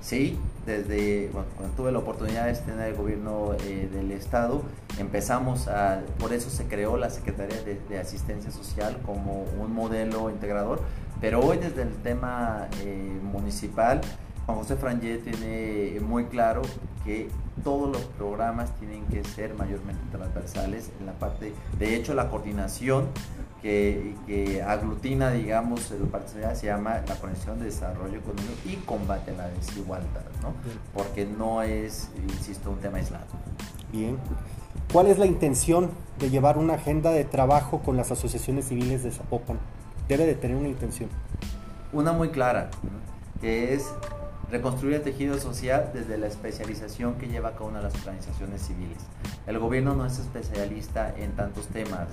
Sí, 0.00 0.38
desde 0.64 1.28
cuando 1.28 1.74
tuve 1.76 1.92
la 1.92 1.98
oportunidad 1.98 2.46
de 2.46 2.72
en 2.72 2.80
el 2.80 2.94
gobierno 2.94 3.52
eh, 3.64 3.88
del 3.92 4.12
estado, 4.12 4.62
empezamos 4.98 5.68
a, 5.68 6.00
por 6.18 6.32
eso 6.32 6.48
se 6.48 6.66
creó 6.66 6.96
la 6.96 7.10
Secretaría 7.10 7.58
de, 7.62 7.98
Asistencia 7.98 8.50
Social 8.50 8.96
como 9.04 9.44
un 9.60 9.74
modelo 9.74 10.30
integrador, 10.30 10.80
pero 11.20 11.40
hoy 11.40 11.58
desde 11.58 11.82
el 11.82 11.94
tema 11.96 12.68
eh, 12.82 13.20
municipal, 13.22 14.00
Juan 14.46 14.58
José 14.58 14.76
Frangé 14.76 15.18
tiene 15.18 16.00
muy 16.00 16.24
claro 16.24 16.62
que 17.04 17.28
todos 17.62 17.92
los 17.92 18.02
programas 18.02 18.74
tienen 18.78 19.04
que 19.06 19.22
ser 19.22 19.54
mayormente 19.54 20.00
transversales 20.10 20.90
en 20.98 21.06
la 21.06 21.12
parte, 21.12 21.52
de 21.78 21.94
hecho 21.94 22.14
la 22.14 22.30
coordinación 22.30 23.06
que, 23.62 24.62
aglutina, 24.66 25.30
digamos, 25.30 25.90
el 25.90 26.02
parte 26.08 26.32
se 26.54 26.66
llama 26.66 27.02
la 27.06 27.14
conexión 27.16 27.58
de 27.58 27.66
desarrollo 27.66 28.18
económico 28.18 28.52
y 28.64 28.76
combate 28.76 29.32
a 29.32 29.34
la 29.34 29.48
desigualdad, 29.48 30.22
¿no? 30.42 30.54
Porque 30.94 31.26
no 31.26 31.62
es, 31.62 32.10
insisto, 32.16 32.70
un 32.70 32.78
tema 32.78 32.98
aislado. 32.98 33.26
Bien. 33.92 34.18
¿Cuál 34.92 35.06
es 35.06 35.18
la 35.18 35.26
intención 35.26 35.90
de 36.18 36.30
llevar 36.30 36.58
una 36.58 36.74
agenda 36.74 37.10
de 37.10 37.24
trabajo 37.24 37.80
con 37.80 37.96
las 37.96 38.10
asociaciones 38.10 38.66
civiles 38.66 39.02
de 39.02 39.12
Zapopan? 39.12 39.58
Debe 40.08 40.26
de 40.26 40.34
tener 40.34 40.56
una 40.56 40.68
intención. 40.68 41.08
Una 41.92 42.12
muy 42.12 42.30
clara, 42.30 42.70
que 43.40 43.74
es 43.74 43.86
reconstruir 44.50 44.94
el 44.96 45.02
tejido 45.02 45.38
social 45.38 45.90
desde 45.94 46.18
la 46.18 46.26
especialización 46.26 47.14
que 47.14 47.28
lleva 47.28 47.52
cada 47.52 47.66
una 47.66 47.78
de 47.78 47.84
las 47.84 47.94
organizaciones 47.94 48.62
civiles. 48.62 48.98
El 49.46 49.58
gobierno 49.58 49.94
no 49.94 50.06
es 50.06 50.18
especialista 50.18 51.14
en 51.16 51.32
tantos 51.32 51.66
temas 51.68 52.08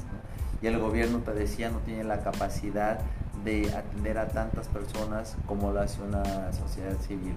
y 0.61 0.67
el 0.67 0.79
gobierno, 0.79 1.19
te 1.19 1.33
decía, 1.33 1.69
no 1.69 1.79
tiene 1.79 2.03
la 2.03 2.21
capacidad 2.21 2.99
de 3.43 3.71
atender 3.75 4.17
a 4.17 4.27
tantas 4.27 4.67
personas 4.67 5.37
como 5.45 5.71
lo 5.71 5.81
hace 5.81 6.01
una 6.01 6.51
sociedad 6.53 6.97
civil. 7.07 7.35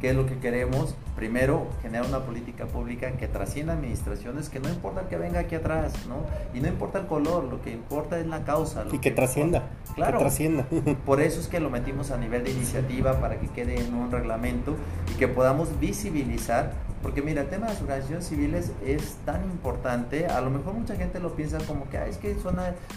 ¿Qué 0.00 0.10
es 0.10 0.16
lo 0.16 0.26
que 0.26 0.36
queremos? 0.36 0.94
Primero, 1.16 1.66
generar 1.80 2.06
una 2.06 2.20
política 2.20 2.66
pública 2.66 3.12
que 3.12 3.26
trascienda 3.26 3.72
administraciones, 3.72 4.50
que 4.50 4.60
no 4.60 4.68
importa 4.68 5.08
que 5.08 5.16
venga 5.16 5.40
aquí 5.40 5.54
atrás, 5.54 5.94
¿no? 6.06 6.16
Y 6.52 6.60
no 6.60 6.68
importa 6.68 6.98
el 6.98 7.06
color, 7.06 7.44
lo 7.44 7.62
que 7.62 7.70
importa 7.70 8.18
es 8.18 8.26
la 8.26 8.44
causa. 8.44 8.84
y 8.92 8.98
que, 8.98 9.12
trascienda. 9.12 9.62
Claro. 9.94 10.18
Que 10.18 10.24
trascienda. 10.24 10.66
Por 11.06 11.22
eso 11.22 11.40
es 11.40 11.48
que 11.48 11.58
lo 11.58 11.70
metimos 11.70 12.10
a 12.10 12.18
nivel 12.18 12.44
de 12.44 12.50
iniciativa 12.50 13.18
para 13.18 13.40
que 13.40 13.48
quede 13.48 13.80
en 13.80 13.94
un 13.94 14.10
reglamento 14.10 14.76
y 15.10 15.16
que 15.16 15.26
podamos 15.26 15.80
visibilizar 15.80 16.72
porque 17.04 17.20
mira, 17.20 17.42
el 17.42 17.48
tema 17.48 17.66
de 17.66 17.74
las 17.74 17.82
organizaciones 17.82 18.26
civiles 18.26 18.72
es 18.82 19.16
tan 19.26 19.44
importante, 19.44 20.26
a 20.26 20.40
lo 20.40 20.48
mejor 20.48 20.72
mucha 20.72 20.96
gente 20.96 21.20
lo 21.20 21.36
piensa 21.36 21.58
como 21.66 21.86
que 21.90 21.98
es 22.08 22.16
que 22.16 22.34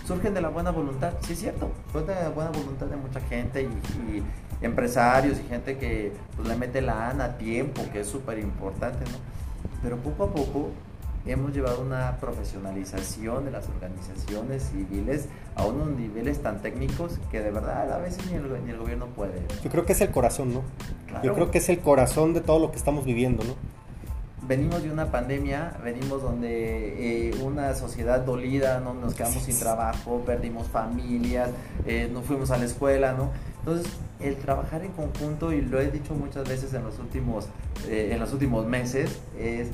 surgen 0.05 0.33
de 0.33 0.39
la 0.39 0.47
buena 0.47 0.71
voluntad. 0.71 1.11
Sí 1.25 1.33
es 1.33 1.39
cierto, 1.39 1.69
surgen 1.91 2.15
de 2.15 2.23
la 2.23 2.29
buena 2.29 2.51
voluntad 2.51 2.85
de 2.85 2.95
mucha 2.95 3.19
gente 3.19 3.63
y, 3.63 4.23
empresarios 4.61 5.37
y 5.39 5.43
gente 5.49 5.77
que 5.77 6.13
pues, 6.37 6.47
le 6.47 6.55
mete 6.55 6.81
la 6.81 7.09
ANA 7.09 7.25
a 7.25 7.37
tiempo, 7.37 7.83
que 7.91 7.99
es 7.99 8.07
súper 8.07 8.39
importante, 8.39 9.03
¿no? 9.11 9.17
Pero 9.83 9.97
poco 9.97 10.23
a 10.23 10.33
poco 10.33 10.69
hemos 11.25 11.53
llevado 11.53 11.81
una 11.81 12.15
profesionalización 12.21 13.43
de 13.43 13.51
las 13.51 13.67
organizaciones 13.67 14.71
civiles 14.71 15.27
a 15.55 15.65
unos 15.65 15.89
niveles 15.89 16.41
tan 16.41 16.61
técnicos 16.61 17.19
que 17.29 17.41
de 17.41 17.51
verdad 17.51 17.91
a 17.91 17.97
veces 17.97 18.25
ni 18.31 18.37
el, 18.37 18.65
ni 18.65 18.71
el 18.71 18.77
gobierno 18.77 19.07
puede. 19.07 19.33
Yo 19.61 19.69
creo 19.69 19.85
que 19.85 19.91
es 19.91 19.99
el 19.99 20.11
corazón, 20.11 20.53
¿no? 20.53 20.63
Yo 21.23 21.33
creo 21.33 21.51
que 21.51 21.57
es 21.57 21.67
el 21.67 21.79
corazón 21.79 22.33
de 22.33 22.39
todo 22.39 22.59
lo 22.59 22.71
que 22.71 22.77
estamos 22.77 23.03
viviendo, 23.03 23.43
¿no? 23.43 23.76
Venimos 24.47 24.81
de 24.83 24.91
una 24.91 25.11
pandemia, 25.11 25.77
venimos 25.83 26.21
donde 26.21 27.29
eh, 27.29 27.35
una 27.43 27.75
sociedad 27.75 28.21
dolida, 28.21 28.79
¿no? 28.79 28.93
nos 28.93 29.13
quedamos 29.13 29.43
sin 29.43 29.59
trabajo, 29.59 30.23
perdimos 30.25 30.67
familias, 30.67 31.49
eh, 31.85 32.09
no 32.11 32.21
fuimos 32.21 32.51
a 32.51 32.57
la 32.57 32.65
escuela, 32.65 33.13
¿no? 33.13 33.31
Entonces, 33.59 33.91
el 34.21 34.37
trabajar 34.37 34.83
en 34.83 34.93
conjunto, 34.93 35.51
y 35.51 35.61
lo 35.61 35.79
he 35.81 35.91
dicho 35.91 36.13
muchas 36.13 36.47
veces 36.47 36.73
en 36.73 36.83
los 36.83 36.97
últimos, 36.99 37.47
eh, 37.87 38.11
en 38.13 38.19
los 38.19 38.31
últimos 38.31 38.65
meses, 38.65 39.19
es 39.37 39.67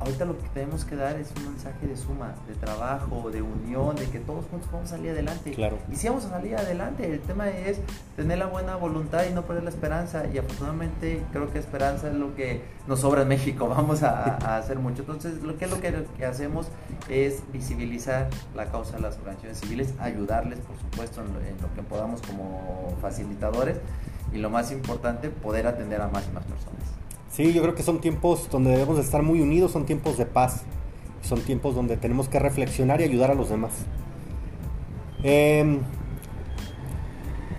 ahorita 0.00 0.24
lo 0.24 0.38
que 0.38 0.48
tenemos 0.48 0.84
que 0.84 0.96
dar 0.96 1.16
es 1.16 1.32
un 1.36 1.52
mensaje 1.52 1.86
de 1.86 1.96
suma, 1.96 2.34
de 2.46 2.54
trabajo, 2.54 3.30
de 3.30 3.42
unión, 3.42 3.96
de 3.96 4.06
que 4.06 4.18
todos 4.18 4.44
juntos 4.46 4.70
vamos 4.70 4.92
a 4.92 4.96
salir 4.96 5.10
adelante. 5.10 5.52
Claro. 5.52 5.78
Y 5.90 5.96
si 5.96 6.08
vamos 6.08 6.24
a 6.26 6.30
salir 6.30 6.56
adelante, 6.56 7.10
el 7.10 7.20
tema 7.20 7.48
es 7.48 7.80
tener 8.14 8.38
la 8.38 8.46
buena 8.46 8.76
voluntad 8.76 9.24
y 9.28 9.32
no 9.32 9.42
perder 9.42 9.64
la 9.64 9.70
esperanza. 9.70 10.24
Y 10.32 10.38
afortunadamente 10.38 11.22
creo 11.32 11.52
que 11.52 11.58
esperanza 11.58 12.08
es 12.08 12.14
lo 12.14 12.34
que 12.34 12.62
nos 12.86 13.00
sobra 13.00 13.22
en 13.22 13.28
México, 13.28 13.68
vamos 13.76 14.02
a, 14.02 14.56
hacer 14.56 14.78
mucho. 14.78 15.02
Entonces, 15.02 15.42
lo 15.42 15.56
que 15.56 15.64
es 15.64 15.70
lo 15.70 15.80
que, 15.80 16.26
hacemos 16.26 16.66
es 17.08 17.42
visibilizar 17.52 18.28
la 18.54 18.66
causa 18.66 18.96
de 18.96 19.02
las 19.02 19.16
organizaciones 19.18 19.60
civiles, 19.60 19.94
ayudarles, 19.98 20.58
por 20.60 20.76
supuesto, 20.76 21.22
en 21.22 21.62
lo 21.62 21.74
que 21.74 21.82
podamos 21.82 22.20
como 22.22 22.96
facilitadores. 23.00 23.78
Y 24.32 24.38
lo 24.38 24.50
más 24.50 24.72
importante, 24.72 25.30
poder 25.30 25.66
atender 25.66 26.00
a 26.00 26.08
más 26.08 26.26
y 26.28 26.32
más 26.32 26.44
personas. 26.44 26.95
Sí, 27.36 27.52
yo 27.52 27.60
creo 27.60 27.74
que 27.74 27.82
son 27.82 28.00
tiempos 28.00 28.48
donde 28.50 28.70
debemos 28.70 28.96
de 28.96 29.02
estar 29.02 29.22
muy 29.22 29.42
unidos, 29.42 29.70
son 29.70 29.84
tiempos 29.84 30.16
de 30.16 30.24
paz. 30.24 30.62
Son 31.20 31.38
tiempos 31.42 31.74
donde 31.74 31.98
tenemos 31.98 32.30
que 32.30 32.38
reflexionar 32.38 33.02
y 33.02 33.04
ayudar 33.04 33.30
a 33.30 33.34
los 33.34 33.50
demás. 33.50 33.72
Em, 35.22 35.80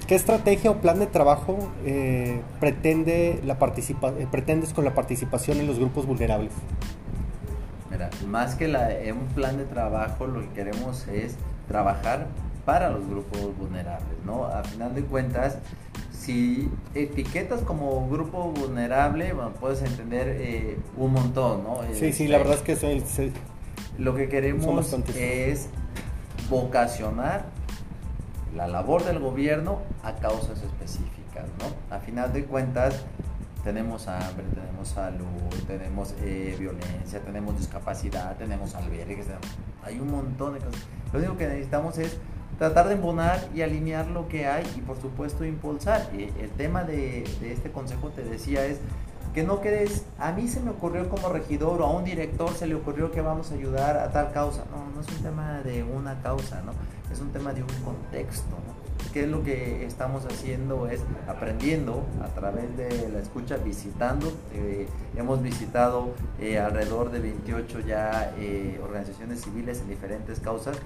¿Qué 0.07 0.15
estrategia 0.15 0.71
o 0.71 0.77
plan 0.77 0.97
de 0.97 1.05
trabajo 1.05 1.59
eh, 1.85 2.41
pretende 2.59 3.39
la 3.45 3.59
participa 3.59 4.09
eh, 4.17 4.27
pretendes 4.31 4.73
con 4.73 4.83
la 4.83 4.95
participación 4.95 5.59
en 5.59 5.67
los 5.67 5.77
grupos 5.77 6.07
vulnerables? 6.07 6.53
Mira, 7.91 8.09
más 8.25 8.55
que 8.55 8.67
la, 8.67 8.89
un 9.13 9.27
plan 9.35 9.57
de 9.57 9.65
trabajo, 9.65 10.25
lo 10.25 10.41
que 10.41 10.49
queremos 10.49 11.07
es 11.07 11.35
trabajar 11.67 12.27
para 12.65 12.89
los 12.89 13.07
grupos 13.07 13.55
vulnerables, 13.55 14.17
¿no? 14.25 14.45
A 14.45 14.63
final 14.63 14.95
de 14.95 15.03
cuentas, 15.03 15.59
si 16.27 16.69
etiquetas 16.93 17.61
como 17.61 18.09
grupo 18.09 18.51
vulnerable, 18.51 19.33
puedes 19.61 19.81
entender 19.81 20.27
eh, 20.27 20.77
un 20.97 21.13
montón, 21.13 21.63
¿no? 21.63 21.79
Sí, 21.93 22.11
sí, 22.11 22.27
la 22.27 22.37
verdad 22.39 22.55
es 22.55 22.61
que 22.63 22.75
soy, 22.75 23.31
lo 23.97 24.13
que 24.13 24.27
queremos 24.27 24.93
es 25.15 25.69
vocacionar 26.49 27.45
la 28.53 28.67
labor 28.67 29.05
del 29.05 29.19
gobierno 29.19 29.79
a 30.03 30.15
causas 30.15 30.61
específicas, 30.63 31.45
¿no? 31.59 31.95
A 31.95 31.99
final 32.01 32.33
de 32.33 32.43
cuentas, 32.43 33.05
tenemos 33.63 34.09
hambre, 34.09 34.43
tenemos 34.53 34.89
salud, 34.89 35.63
tenemos 35.65 36.13
eh, 36.23 36.57
violencia, 36.59 37.21
tenemos 37.21 37.57
discapacidad, 37.57 38.35
tenemos 38.35 38.75
albergues, 38.75 39.27
hay 39.81 39.97
un 39.97 40.11
montón 40.11 40.55
de 40.55 40.59
cosas. 40.59 40.81
Lo 41.13 41.19
único 41.19 41.37
que 41.37 41.47
necesitamos 41.47 41.97
es 41.97 42.17
tratar 42.57 42.87
de 42.87 42.95
embonar 42.95 43.39
y 43.53 43.61
alinear 43.61 44.07
lo 44.07 44.27
que 44.27 44.47
hay 44.47 44.65
y 44.75 44.81
por 44.81 44.99
supuesto 44.99 45.45
impulsar. 45.45 46.09
el 46.13 46.49
tema 46.51 46.83
de, 46.83 47.23
este 47.43 47.71
consejo 47.71 48.09
te 48.09 48.23
decía 48.23 48.65
es 48.65 48.79
que 49.33 49.43
no 49.43 49.61
quedes, 49.61 50.05
a 50.17 50.31
mí 50.31 50.47
se 50.47 50.59
me 50.61 50.71
ocurrió 50.71 51.09
como 51.09 51.29
regidor 51.29 51.81
o 51.81 51.85
a 51.85 51.91
un 51.91 52.03
director 52.03 52.51
se 52.55 52.65
le 52.65 52.73
ocurrió 52.73 53.11
que 53.11 53.21
vamos 53.21 53.51
a 53.51 53.55
ayudar 53.55 53.97
a 53.97 54.11
tal 54.11 54.31
causa. 54.31 54.63
No, 54.71 54.89
no 54.95 55.01
es 55.01 55.07
un 55.15 55.23
tema 55.23 55.59
de 55.59 55.83
una 55.83 56.19
causa, 56.21 56.61
¿no? 56.63 56.71
Es 57.11 57.19
un 57.21 57.31
tema 57.31 57.53
de 57.53 57.61
un 57.61 57.69
contexto, 57.85 58.49
¿no? 58.49 58.77
¿Qué 59.13 59.23
es 59.23 59.29
lo 59.29 59.43
que 59.43 59.85
estamos 59.85 60.25
haciendo? 60.25 60.87
Es 60.87 61.01
aprendiendo 61.27 62.03
a 62.21 62.27
través 62.29 62.75
de 62.77 63.09
la 63.09 63.19
escucha, 63.19 63.57
visitando. 63.57 64.31
Eh, 64.53 64.87
hemos 65.15 65.41
visitado 65.41 66.09
eh, 66.39 66.57
alrededor 66.57 67.11
de 67.11 67.19
28 67.19 67.81
ya 67.81 68.33
eh, 68.39 68.79
organizaciones 68.83 69.41
civiles 69.41 69.81
en 69.81 69.89
diferentes 69.89 70.39
causas 70.39 70.77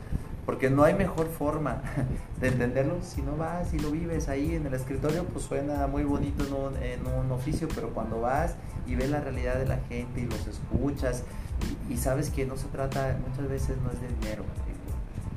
porque 0.51 0.69
no 0.69 0.83
hay 0.83 0.93
mejor 0.93 1.29
forma 1.29 1.81
de 2.41 2.49
entenderlo 2.49 2.97
si 3.01 3.21
no 3.21 3.37
vas 3.37 3.73
y 3.73 3.79
lo 3.79 3.89
vives 3.89 4.27
ahí 4.27 4.53
en 4.53 4.65
el 4.65 4.73
escritorio, 4.73 5.23
pues 5.23 5.45
suena 5.45 5.87
muy 5.87 6.03
bonito 6.03 6.43
en 6.81 7.07
un, 7.07 7.31
oficio, 7.31 7.69
pero 7.73 7.91
cuando 7.91 8.19
vas 8.19 8.55
y 8.85 8.95
ves 8.95 9.09
la 9.09 9.21
realidad 9.21 9.55
de 9.55 9.65
la 9.65 9.77
gente 9.87 10.19
y 10.19 10.25
los 10.25 10.45
escuchas 10.45 11.23
y, 11.89 11.95
sabes 11.95 12.31
que 12.31 12.45
no 12.45 12.57
se 12.57 12.67
trata, 12.67 13.17
muchas 13.25 13.47
veces 13.49 13.77
no 13.81 13.91
es 13.91 14.01
de 14.01 14.09
dinero, 14.09 14.43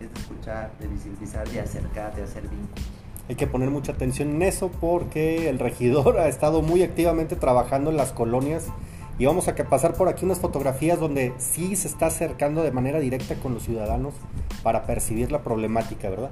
es 0.00 0.12
de 0.12 0.20
escuchar, 0.20 0.72
de 0.80 0.88
visibilizar, 0.88 1.48
de 1.48 1.60
acercar, 1.60 2.16
de 2.16 2.24
hacer 2.24 2.42
vínculos. 2.48 2.84
Hay 3.28 3.36
que 3.36 3.46
poner 3.46 3.70
mucha 3.70 3.92
atención 3.92 4.30
en 4.30 4.42
eso 4.42 4.68
porque 4.80 5.48
el 5.48 5.60
regidor 5.60 6.18
ha 6.18 6.26
estado 6.26 6.60
muy 6.60 6.82
activamente 6.82 7.36
trabajando 7.36 7.90
en 7.90 7.98
las 7.98 8.10
colonias 8.10 8.66
y 9.18 9.26
vamos 9.26 9.46
a 9.46 9.54
pasar 9.54 9.94
por 9.94 10.08
aquí 10.08 10.24
unas 10.24 10.40
fotografías 10.40 10.98
donde 10.98 11.32
sí 11.38 11.76
se 11.76 11.88
está 11.88 12.06
acercando 12.06 12.62
de 12.62 12.72
manera 12.72 12.98
directa 12.98 13.36
con 13.36 13.54
los 13.54 13.62
ciudadanos 13.62 14.14
para 14.62 14.86
percibir 14.86 15.30
la 15.30 15.42
problemática, 15.42 16.10
¿verdad? 16.10 16.30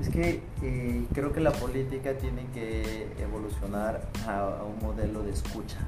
Es 0.00 0.08
que 0.08 0.42
eh, 0.62 1.04
creo 1.14 1.32
que 1.32 1.40
la 1.40 1.52
política 1.52 2.18
tiene 2.18 2.46
que 2.52 3.08
evolucionar 3.22 4.02
a, 4.26 4.62
un 4.64 4.84
modelo 4.86 5.22
de 5.22 5.32
escucha. 5.32 5.78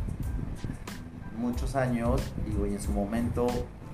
Muchos 1.37 1.77
años, 1.77 2.23
digo, 2.47 2.67
y 2.67 2.75
en 2.75 2.81
su 2.81 2.93
momento 2.93 3.47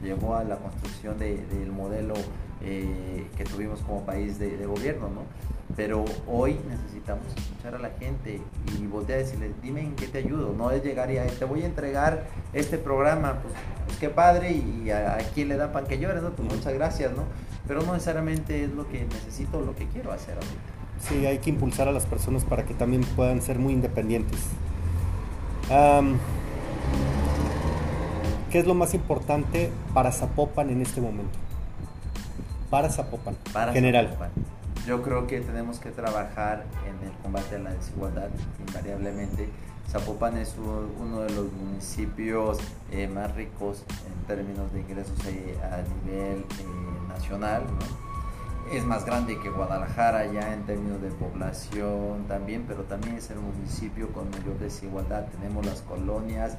llegó 0.02 0.36
a 0.36 0.44
la 0.44 0.56
construcción 0.56 1.18
del 1.18 1.72
modelo 1.72 2.14
eh, 2.62 3.26
que 3.36 3.44
tuvimos 3.44 3.80
como 3.80 4.04
país 4.04 4.38
de, 4.38 4.56
de 4.56 4.66
gobierno, 4.66 5.08
¿no? 5.08 5.22
Pero 5.76 6.04
hoy 6.28 6.60
necesitamos 6.68 7.26
escuchar 7.36 7.74
a 7.74 7.78
la 7.78 7.90
gente 7.98 8.40
y 8.78 8.86
voltear 8.86 9.18
a 9.18 9.22
decirle, 9.22 9.52
dime 9.60 9.80
en 9.80 9.96
qué 9.96 10.06
te 10.06 10.18
ayudo. 10.18 10.54
No 10.56 10.70
es 10.70 10.84
llegar 10.84 11.10
y 11.10 11.16
te 11.38 11.44
voy 11.44 11.62
a 11.62 11.66
entregar 11.66 12.26
este 12.52 12.78
programa, 12.78 13.40
pues, 13.42 13.54
pues 13.86 13.98
qué 13.98 14.08
padre 14.08 14.52
y 14.52 14.90
a, 14.90 15.18
quién 15.34 15.48
le 15.48 15.56
da 15.56 15.72
pan 15.72 15.86
que 15.86 15.98
llore, 15.98 16.20
¿no? 16.20 16.30
Pues 16.30 16.48
muchas 16.48 16.72
gracias, 16.74 17.12
¿no? 17.12 17.24
Pero 17.66 17.82
no 17.82 17.92
necesariamente 17.92 18.64
es 18.64 18.70
lo 18.70 18.88
que 18.88 19.04
necesito 19.04 19.58
o 19.58 19.62
lo 19.62 19.74
que 19.74 19.86
quiero 19.86 20.12
hacer 20.12 20.36
Sí, 21.00 21.26
hay 21.26 21.38
que 21.38 21.50
impulsar 21.50 21.88
a 21.88 21.92
las 21.92 22.06
personas 22.06 22.44
para 22.44 22.64
que 22.64 22.74
también 22.74 23.02
puedan 23.16 23.42
ser 23.42 23.58
muy 23.58 23.72
independientes. 23.72 24.38
¿Qué 28.50 28.58
es 28.60 28.66
lo 28.66 28.74
más 28.74 28.94
importante 28.94 29.70
para 29.92 30.12
Zapopan 30.12 30.70
en 30.70 30.82
este 30.82 31.00
momento? 31.00 31.36
Para 32.70 32.90
Zapopan, 32.90 33.34
para 33.52 33.72
general. 33.72 34.10
Zapopan 34.10 34.30
yo 34.86 35.02
creo 35.02 35.26
que 35.26 35.40
tenemos 35.40 35.78
que 35.78 35.90
trabajar 35.90 36.64
en 36.86 37.08
el 37.08 37.16
combate 37.18 37.56
a 37.56 37.58
la 37.58 37.72
desigualdad 37.72 38.28
invariablemente. 38.66 39.48
Zapopan 39.88 40.36
es 40.36 40.54
uno 40.58 41.20
de 41.20 41.30
los 41.30 41.52
municipios 41.52 42.58
eh, 42.90 43.06
más 43.06 43.34
ricos 43.34 43.84
en 44.06 44.26
términos 44.26 44.72
de 44.72 44.80
ingresos 44.80 45.18
eh, 45.26 45.56
a 45.62 45.82
nivel 46.04 46.38
eh, 46.38 47.08
nacional. 47.08 47.62
Es 48.72 48.84
más 48.84 49.04
grande 49.04 49.38
que 49.40 49.50
Guadalajara 49.50 50.26
ya 50.32 50.54
en 50.54 50.64
términos 50.64 51.00
de 51.02 51.10
población 51.10 52.24
también, 52.28 52.64
pero 52.66 52.82
también 52.84 53.16
es 53.16 53.30
el 53.30 53.38
municipio 53.38 54.10
con 54.12 54.30
mayor 54.30 54.58
desigualdad. 54.58 55.26
Tenemos 55.26 55.66
las 55.66 55.82
colonias 55.82 56.56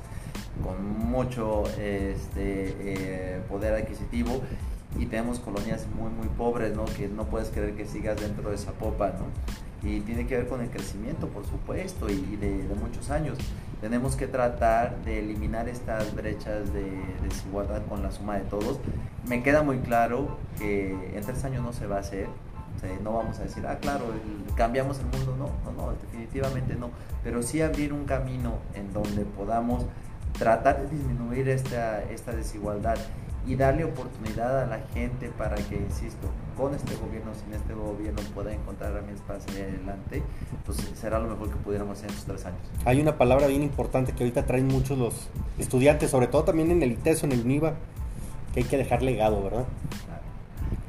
con 0.64 0.88
mucho 1.10 1.64
este, 1.80 3.42
poder 3.50 3.74
adquisitivo 3.74 4.42
y 4.98 5.06
tenemos 5.06 5.40
colonias 5.40 5.86
muy 5.96 6.10
muy 6.10 6.28
pobres, 6.28 6.76
¿no? 6.76 6.86
Que 6.86 7.08
no 7.08 7.26
puedes 7.26 7.50
creer 7.50 7.76
que 7.76 7.86
sigas 7.86 8.20
dentro 8.20 8.50
de 8.50 8.56
esa 8.56 8.72
popa, 8.72 9.10
¿no? 9.10 9.26
Y 9.88 10.00
tiene 10.02 10.26
que 10.26 10.38
ver 10.38 10.48
con 10.48 10.62
el 10.62 10.70
crecimiento, 10.70 11.28
por 11.28 11.46
supuesto, 11.46 12.10
y 12.10 12.38
de, 12.38 12.66
muchos 12.80 13.10
años. 13.12 13.38
Tenemos 13.82 14.16
que 14.16 14.26
tratar 14.26 14.98
de 15.04 15.20
eliminar 15.20 15.70
estas 15.70 16.16
brechas 16.16 16.74
de, 16.74 16.92
desigualdad 17.22 17.84
con 17.88 18.02
la 18.02 18.12
suma 18.12 18.38
de 18.38 18.46
todos. 18.46 18.80
Me 19.28 19.44
queda 19.44 19.62
muy 19.62 19.80
claro 19.80 20.38
que 20.58 20.92
en 21.14 21.24
tres 21.24 21.44
años 21.44 21.64
no 21.64 21.74
se 21.74 21.86
va 21.86 21.98
a 21.98 22.00
hacer, 22.00 22.28
no 23.04 23.14
vamos 23.14 23.40
a 23.40 23.44
decir, 23.44 23.66
ah, 23.68 23.78
claro, 23.80 24.06
cambiamos 24.56 25.00
el 25.00 25.06
mundo, 25.06 25.36
no, 25.38 25.72
no, 25.72 25.86
no, 25.86 25.92
definitivamente 25.94 26.76
no, 26.76 26.92
pero 27.24 27.42
sí 27.42 27.62
abrir 27.62 27.94
un 27.94 28.06
camino 28.06 28.60
en 28.76 28.94
donde 28.94 29.26
podamos 29.26 29.86
tratar 30.38 30.82
de 30.82 30.96
disminuir 30.96 31.50
esta, 31.50 32.04
esta 32.04 32.32
desigualdad 32.32 32.98
y 33.46 33.56
darle 33.56 33.84
oportunidad 33.84 34.64
a 34.64 34.66
la 34.66 34.80
gente 34.94 35.30
para 35.38 35.56
que, 35.56 35.76
insisto, 35.76 36.30
con 36.58 36.74
este 36.74 36.96
gobierno, 36.96 37.32
sin 37.36 37.54
este 37.54 37.74
gobierno 37.74 38.22
pueda 38.34 38.54
encontrar 38.54 38.92
herramientas 38.92 39.24
para 39.28 39.40
salir 39.40 39.64
adelante, 39.64 40.24
pues 40.66 40.78
será 40.96 41.20
lo 41.20 41.30
mejor 41.30 41.50
que 41.50 41.56
pudiéramos 41.58 41.98
hacer 41.98 42.10
en 42.10 42.16
estos 42.16 42.36
tres 42.36 42.46
años. 42.46 42.62
Hay 42.86 43.02
una 43.02 43.18
palabra 43.18 43.48
bien 43.48 43.62
importante 43.64 44.14
que 44.14 44.24
ahorita 44.24 44.46
traen 44.46 44.68
muchos 44.68 44.98
los 44.98 45.30
estudiantes, 45.60 46.10
sobre 46.10 46.28
todo 46.28 46.46
también 46.46 46.72
en 46.72 46.82
el 46.82 46.92
ITESO, 46.94 47.28
en 47.28 47.34
el 47.34 47.42
UNIVA, 47.42 47.76
que 48.54 48.62
hay 48.62 48.66
que 48.66 48.78
dejar 48.78 49.04
legado, 49.04 49.44
¿verdad? 49.44 49.66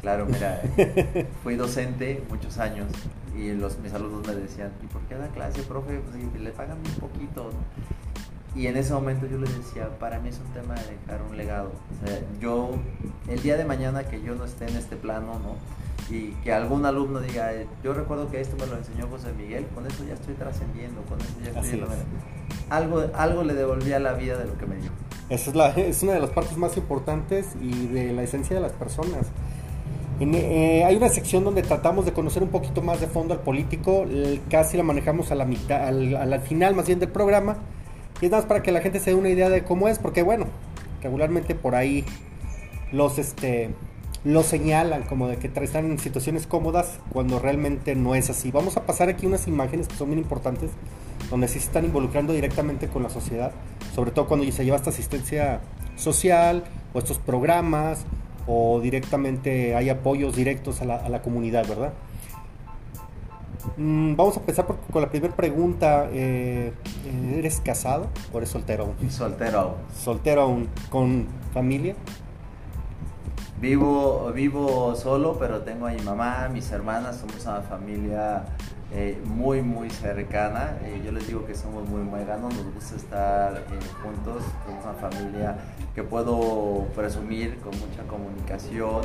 Claro, 0.01 0.25
mira, 0.27 0.63
fui 1.43 1.57
docente 1.57 2.23
muchos 2.31 2.59
años 2.59 2.87
y 3.37 3.53
los, 3.53 3.79
mis 3.81 3.93
alumnos 3.93 4.27
me 4.27 4.35
decían, 4.35 4.71
¿y 4.83 4.87
por 4.87 5.03
qué 5.03 5.17
da 5.17 5.27
clase, 5.29 5.63
profe? 5.63 5.99
Pues 5.99 6.41
le 6.41 6.51
pagan 6.53 6.79
un 6.79 7.01
poquito, 7.01 7.51
¿no? 7.53 8.36
Y 8.57 8.69
en 8.69 8.77
ese 8.79 8.95
momento 8.95 9.27
yo 9.27 9.37
les 9.39 9.55
decía, 9.55 9.91
para 9.99 10.19
mí 10.19 10.31
es 10.31 10.39
un 10.39 10.51
tema 10.55 10.75
de 10.75 10.97
dejar 10.97 11.21
un 11.29 11.37
legado. 11.37 11.73
O 11.93 12.07
sea, 12.07 12.19
yo, 12.41 12.71
el 13.29 13.43
día 13.43 13.59
de 13.59 13.67
mañana 13.67 14.05
que 14.05 14.23
yo 14.23 14.35
no 14.35 14.47
esté 14.47 14.67
en 14.67 14.77
este 14.77 14.97
plano, 14.97 15.39
¿no? 15.41 15.57
Y 16.15 16.31
que 16.43 16.53
algún 16.55 16.87
alumno 16.87 17.21
diga, 17.21 17.51
yo 17.85 17.93
recuerdo 17.93 18.31
que 18.31 18.41
esto 18.41 18.57
me 18.59 18.67
lo 18.67 18.79
enseñó 18.79 19.09
José 19.09 19.33
Miguel, 19.35 19.67
con 19.75 19.87
eso 19.87 20.05
ya 20.09 20.15
estoy 20.15 20.35
trascendiendo, 20.35 21.03
con 21.03 21.21
eso 21.21 21.35
ya 21.45 21.61
estoy... 21.61 21.83
Algo, 22.71 23.05
algo 23.15 23.43
le 23.43 23.53
devolví 23.53 23.93
a 23.93 23.99
la 23.99 24.15
vida 24.15 24.39
de 24.39 24.47
lo 24.47 24.57
que 24.57 24.67
me 24.67 24.77
dio. 24.77 24.91
Esa 25.29 25.51
es, 25.51 25.57
la, 25.57 25.69
es 25.71 26.03
una 26.03 26.13
de 26.13 26.21
las 26.21 26.31
partes 26.31 26.57
más 26.57 26.77
importantes 26.79 27.49
y 27.61 27.89
de 27.89 28.13
la 28.15 28.23
esencia 28.23 28.57
de 28.57 28.63
las 28.63 28.73
personas. 28.73 29.27
Eh, 30.19 30.83
hay 30.83 30.97
una 30.97 31.11
sección 31.11 31.45
donde 31.45 31.63
tratamos 31.63 32.07
de 32.07 32.13
conocer 32.13 32.43
un 32.43 32.49
poquito 32.49 32.81
más 32.81 33.01
de 33.03 33.07
fondo 33.07 33.35
al 33.35 33.41
político, 33.41 34.07
casi 34.49 34.79
la 34.79 34.83
manejamos 34.83 35.31
a 35.31 35.35
la 35.35 35.45
mitad, 35.45 35.87
al, 35.87 36.17
al 36.17 36.41
final 36.41 36.75
más 36.75 36.87
bien 36.87 37.01
del 37.01 37.11
programa 37.11 37.59
y 38.21 38.27
es 38.27 38.33
más 38.33 38.47
para 38.47 38.63
que 38.63 38.73
la 38.73 38.81
gente 38.81 39.01
se 39.01 39.11
dé 39.11 39.17
una 39.17 39.29
idea 39.29 39.49
de 39.49 39.65
cómo 39.65 39.89
es, 39.89 39.99
porque 39.99 40.23
bueno, 40.23 40.47
regularmente 41.03 41.55
por 41.55 41.75
ahí 41.75 42.05
los 42.93 43.19
este 43.19 43.71
los 44.25 44.47
señalan 44.47 45.05
como 45.05 45.29
de 45.29 45.37
que 45.37 45.47
están 45.47 45.85
en 45.85 45.99
situaciones 46.01 46.49
cómodas 46.49 46.99
cuando 47.13 47.39
realmente 47.39 47.95
no 47.95 48.17
es 48.17 48.29
así. 48.29 48.51
Vamos 48.51 48.77
a 48.77 48.85
pasar 48.85 49.09
aquí 49.09 49.25
unas 49.25 49.47
imágenes 49.47 49.87
que 49.87 49.95
son 49.95 50.09
bien 50.09 50.19
importantes, 50.19 50.71
donde 51.31 51.47
sí 51.47 51.61
se 51.61 51.67
están 51.67 51.85
involucrando 51.85 52.33
directamente 52.33 52.89
con 52.89 53.05
la 53.05 53.09
sociedad, 53.09 53.53
sobre 53.95 54.11
todo 54.11 54.27
cuando 54.27 54.51
se 54.51 54.65
lleva 54.65 54.77
esta 54.77 54.91
asistencia 54.91 55.61
social 55.95 56.65
o 56.93 56.99
estos 56.99 57.19
programas 57.19 58.05
o 58.49 58.81
directamente 58.81 59.77
hay 59.77 59.91
apoyos 59.91 60.35
directos 60.35 60.83
a 60.83 60.87
la, 60.87 60.97
a 60.97 61.09
la 61.09 61.23
comunidad, 61.23 61.67
¿verdad? 61.69 61.93
Mm, 63.77 64.17
vamos 64.17 64.37
a 64.37 64.41
empezar 64.41 64.67
con 64.67 65.03
la 65.03 65.09
primera 65.09 65.35
pregunta. 65.35 66.09
Eh, 66.11 66.73
¿Eres 67.37 67.61
casado 67.61 68.09
o 68.33 68.39
eres 68.39 68.51
soltero 68.51 68.95
Soltero 69.11 69.77
¿Soltero 69.95 70.43
aún? 70.43 70.69
¿Con 70.91 71.27
familia? 71.53 71.95
Vivo, 73.61 74.33
vivo 74.35 74.95
solo, 74.95 75.39
pero 75.39 75.63
tengo 75.63 75.87
a 75.87 75.91
mi 75.91 76.03
mamá, 76.03 76.49
mis 76.53 76.71
hermanas, 76.73 77.17
somos 77.17 77.43
una 77.47 77.63
familia 77.63 78.45
eh, 78.93 79.19
muy, 79.25 79.63
muy 79.63 79.89
cercana. 79.89 80.79
Eh, 80.83 81.03
yo 81.05 81.11
les 81.11 81.27
digo 81.27 81.47
que 81.47 81.55
somos 81.55 81.89
muy 81.89 82.03
mueganos, 82.03 82.55
nos 82.55 82.75
gusta 82.75 82.97
estar 82.97 83.57
eh, 83.57 83.79
juntos, 84.03 84.43
somos 84.67 84.85
una 84.85 84.95
familia 84.95 85.57
que 85.95 86.03
puedo 86.03 86.85
presumir 86.95 87.59
con 87.61 87.73
mucha 87.79 88.03
comunicación. 88.07 89.03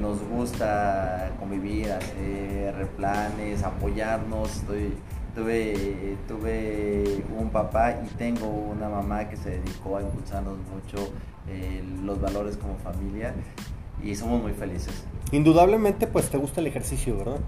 Nos 0.00 0.22
gusta 0.28 1.30
convivir, 1.38 1.90
hacer 1.92 2.86
planes, 2.96 3.62
apoyarnos. 3.62 4.56
Estoy, 4.56 4.92
tuve, 5.34 6.16
tuve 6.28 7.24
un 7.38 7.50
papá 7.50 7.92
y 8.04 8.08
tengo 8.16 8.46
una 8.46 8.88
mamá 8.88 9.28
que 9.28 9.36
se 9.36 9.50
dedicó 9.50 9.98
a 9.98 10.02
impulsarnos 10.02 10.58
mucho 10.58 11.12
los 12.04 12.20
valores 12.20 12.56
como 12.56 12.76
familia 12.78 13.32
y 14.02 14.14
somos 14.14 14.42
muy 14.42 14.52
felices. 14.52 15.04
Indudablemente, 15.32 16.06
pues 16.06 16.28
te 16.30 16.38
gusta 16.38 16.60
el 16.60 16.66
ejercicio, 16.66 17.16
¿verdad? 17.16 17.40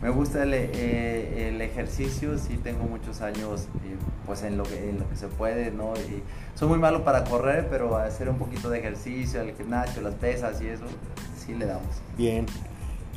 Me 0.00 0.08
gusta 0.08 0.44
eh, 0.46 1.48
el, 1.48 1.60
ejercicio, 1.60 2.38
sí 2.38 2.56
tengo 2.56 2.84
muchos 2.84 3.20
años 3.20 3.62
eh, 3.84 3.96
pues 4.24 4.42
en 4.44 4.56
lo, 4.56 4.62
que, 4.62 4.88
en 4.88 5.00
lo 5.00 5.08
que 5.08 5.16
se 5.16 5.26
puede, 5.26 5.72
¿no? 5.72 5.94
Y 5.96 6.22
soy 6.54 6.68
muy 6.68 6.78
malo 6.78 7.04
para 7.04 7.24
correr, 7.24 7.66
pero 7.68 7.96
hacer 7.96 8.28
un 8.30 8.38
poquito 8.38 8.70
de 8.70 8.78
ejercicio, 8.78 9.42
el 9.42 9.54
gimnasio, 9.54 10.00
las 10.00 10.14
pesas 10.14 10.62
y 10.62 10.68
eso, 10.68 10.84
sí 11.44 11.54
le 11.54 11.66
damos. 11.66 11.88
Bien. 12.16 12.46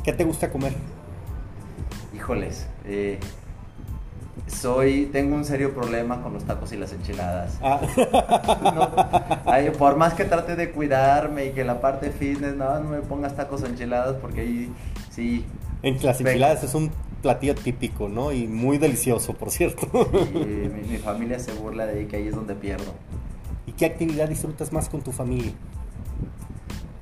¿Qué 0.04 0.14
te 0.14 0.24
gusta 0.24 0.52
comer? 0.52 0.74
Híjoles, 2.16 2.68
eh, 2.86 3.20
soy, 4.48 5.10
tengo 5.12 5.36
un 5.36 5.46
serio 5.46 5.74
problema 5.74 6.22
con 6.22 6.34
los 6.34 6.44
tacos 6.44 6.72
y 6.74 6.78
las 6.78 6.94
enchiladas. 6.94 7.58
Ah. 7.62 7.80
por 9.78 9.96
más 9.96 10.14
que 10.14 10.26
trate 10.26 10.56
de 10.56 10.72
cuidarme 10.72 11.46
y 11.46 11.52
que 11.52 11.64
la 11.64 11.82
parte 11.82 12.12
fitness, 12.12 12.56
no, 12.56 12.80
no 12.80 12.90
me 12.90 13.00
pongas 13.00 13.36
tacos 13.36 13.64
o 13.64 13.66
enchiladas 13.66 14.16
porque 14.22 14.42
ahí 14.42 14.74
sí 15.10 15.46
en 15.84 16.02
las 16.02 16.20
enchiladas 16.22 16.64
es 16.64 16.74
un 16.76 16.92
platillo 17.22 17.56
típico, 17.56 18.08
¿no? 18.08 18.32
Y 18.32 18.48
muy 18.48 18.78
delicioso, 18.78 19.34
por 19.34 19.52
cierto. 19.52 19.86
Y 20.34 20.38
mi, 20.90 20.98
familia 20.98 21.38
se 21.40 21.52
burla 21.52 21.86
de 21.86 22.00
ahí, 22.00 22.06
que 22.06 22.16
ahí 22.16 22.28
es 22.28 22.36
donde 22.36 22.56
pierdo. 22.56 22.94
¿Y 23.68 23.74
qué 23.74 23.86
actividad 23.86 24.30
disfrutas 24.30 24.72
más 24.72 24.88
con 24.88 25.02
tu 25.02 25.12
familia? 25.12 25.52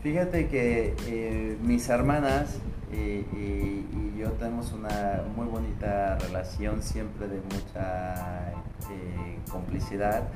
Fíjate 0.03 0.47
que 0.47 0.95
eh, 1.07 1.57
mis 1.61 1.87
hermanas 1.89 2.57
eh, 2.91 3.25
y, 3.33 4.19
yo 4.19 4.31
tenemos 4.33 4.71
una 4.71 5.23
muy 5.35 5.47
bonita 5.47 6.15
relación, 6.19 6.83
siempre 6.83 7.27
de 7.27 7.41
mucha 7.41 8.51
eh, 8.51 9.39
complicidad 9.49 10.27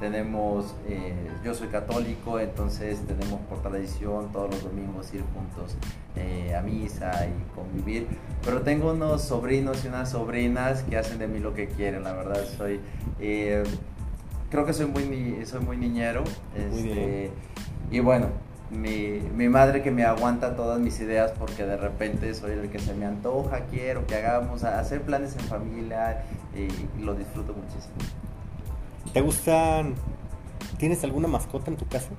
tenemos, 0.00 0.74
eh, 0.88 1.14
yo 1.44 1.54
soy 1.54 1.68
católico, 1.68 2.40
entonces 2.40 3.00
tenemos 3.06 3.38
por 3.42 3.60
tradición 3.62 4.32
todos 4.32 4.50
los 4.50 4.64
domingos 4.64 5.12
ir 5.12 5.22
juntos 5.34 5.76
eh, 6.16 6.54
a 6.56 6.62
misa 6.62 7.26
y 7.26 7.54
convivir. 7.54 8.08
Pero 8.42 8.62
tengo 8.62 8.92
unos 8.92 9.22
sobrinos 9.22 9.84
y 9.84 9.88
unas 9.88 10.10
sobrinas 10.10 10.82
que 10.84 10.96
hacen 10.96 11.18
de 11.18 11.28
mí 11.28 11.38
lo 11.38 11.54
que 11.54 11.68
quieren, 11.68 12.02
la 12.02 12.14
verdad. 12.14 12.42
Soy, 12.56 12.80
eh, 13.20 13.62
creo 14.50 14.64
que 14.64 14.72
soy 14.72 14.86
muy, 14.86 15.44
soy 15.44 15.60
muy 15.60 15.76
niñero. 15.76 16.24
Este, 16.56 17.30
y 17.90 18.00
bueno, 18.00 18.28
mi, 18.70 19.20
mi, 19.34 19.48
madre 19.48 19.82
que 19.82 19.90
me 19.90 20.04
aguanta 20.04 20.54
todas 20.54 20.78
mis 20.78 21.00
ideas 21.00 21.32
porque 21.38 21.64
de 21.64 21.76
repente 21.76 22.32
soy 22.34 22.52
el 22.52 22.70
que 22.70 22.78
se 22.78 22.94
me 22.94 23.04
antoja, 23.04 23.60
quiero 23.70 24.06
que 24.06 24.16
hagamos, 24.16 24.64
hacer 24.64 25.02
planes 25.02 25.34
en 25.36 25.44
familia 25.46 26.24
y 26.54 27.00
lo 27.02 27.14
disfruto 27.14 27.52
muchísimo. 27.52 27.96
¿Te 29.12 29.20
gustan? 29.20 29.94
¿Tienes 30.78 31.02
alguna 31.02 31.26
mascota 31.26 31.70
en 31.70 31.76
tu 31.76 31.86
casa? 31.86 32.10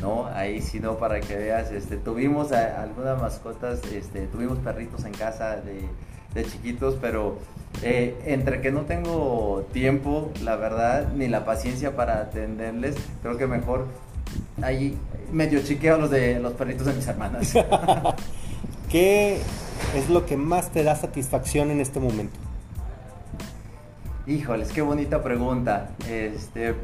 No, 0.00 0.26
ahí 0.26 0.62
sí 0.62 0.80
no, 0.80 0.96
para 0.96 1.20
que 1.20 1.36
veas, 1.36 1.70
este, 1.70 1.96
tuvimos 1.96 2.52
algunas 2.52 3.20
mascotas, 3.20 3.80
este, 3.92 4.26
tuvimos 4.26 4.58
perritos 4.58 5.04
en 5.04 5.12
casa 5.12 5.56
de, 5.56 6.44
chiquitos, 6.44 6.96
pero 7.00 7.38
eh, 7.82 8.18
entre 8.24 8.60
que 8.60 8.70
no 8.70 8.82
tengo 8.82 9.66
tiempo, 9.72 10.30
la 10.42 10.56
verdad, 10.56 11.08
ni 11.14 11.28
la 11.28 11.44
paciencia 11.44 11.96
para 11.96 12.20
atenderles, 12.20 12.96
creo 13.22 13.36
que 13.36 13.46
mejor 13.46 13.88
ahí 14.62 14.96
medio 15.32 15.62
chiqueo 15.62 15.98
los 15.98 16.10
de 16.10 16.38
los 16.40 16.52
perritos 16.54 16.86
de 16.86 16.94
mis 16.94 17.06
hermanas. 17.06 17.54
¿Qué 18.90 19.40
es 19.94 20.08
lo 20.10 20.26
que 20.26 20.36
más 20.36 20.70
te 20.70 20.82
da 20.82 20.96
satisfacción 20.96 21.70
en 21.70 21.80
este 21.80 22.00
momento? 22.00 22.38
Híjoles, 24.26 24.72
qué 24.72 24.82
bonita 24.82 25.22
pregunta. 25.22 25.90
Este, 26.08 26.74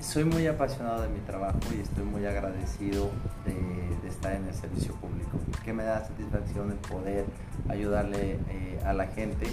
soy 0.00 0.24
muy 0.24 0.46
apasionado 0.46 1.02
de 1.02 1.08
mi 1.08 1.20
trabajo 1.20 1.58
y 1.76 1.80
estoy 1.80 2.04
muy 2.04 2.26
agradecido 2.26 3.10
de, 3.44 4.08
estar 4.08 4.34
en 4.34 4.44
el 4.46 4.54
servicio 4.54 4.92
público, 4.94 5.38
que 5.64 5.72
me 5.72 5.84
da 5.84 6.04
satisfacción 6.04 6.72
el 6.72 6.78
poder 6.78 7.24
ayudarle 7.68 8.38
eh, 8.48 8.80
a 8.84 8.92
la 8.92 9.06
gente 9.06 9.46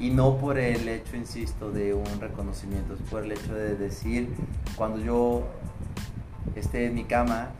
y 0.00 0.10
no 0.10 0.36
por 0.38 0.58
el 0.58 0.88
hecho, 0.88 1.16
insisto, 1.16 1.70
de 1.70 1.94
un 1.94 2.20
reconocimiento, 2.20 2.94
es 2.94 3.00
por 3.08 3.24
el 3.24 3.32
hecho 3.32 3.54
de 3.54 3.76
decir, 3.76 4.34
cuando 4.76 4.98
yo 4.98 5.44
esté 6.54 6.86
en 6.86 6.94
mi 6.94 7.04
cama, 7.04 7.50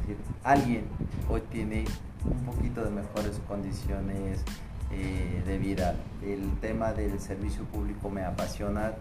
decir, 0.00 0.16
alguien 0.44 0.84
hoy 1.28 1.42
tiene 1.50 1.84
un 2.24 2.38
poquito 2.44 2.84
de 2.84 2.90
mejores 2.90 3.40
condiciones 3.48 4.44
eh, 4.90 5.42
de 5.46 5.58
vida. 5.58 5.94
El 6.22 6.58
tema 6.60 6.92
del 6.92 7.18
servicio 7.20 7.64
público 7.64 8.10
me 8.10 8.24
apasiona, 8.24 8.92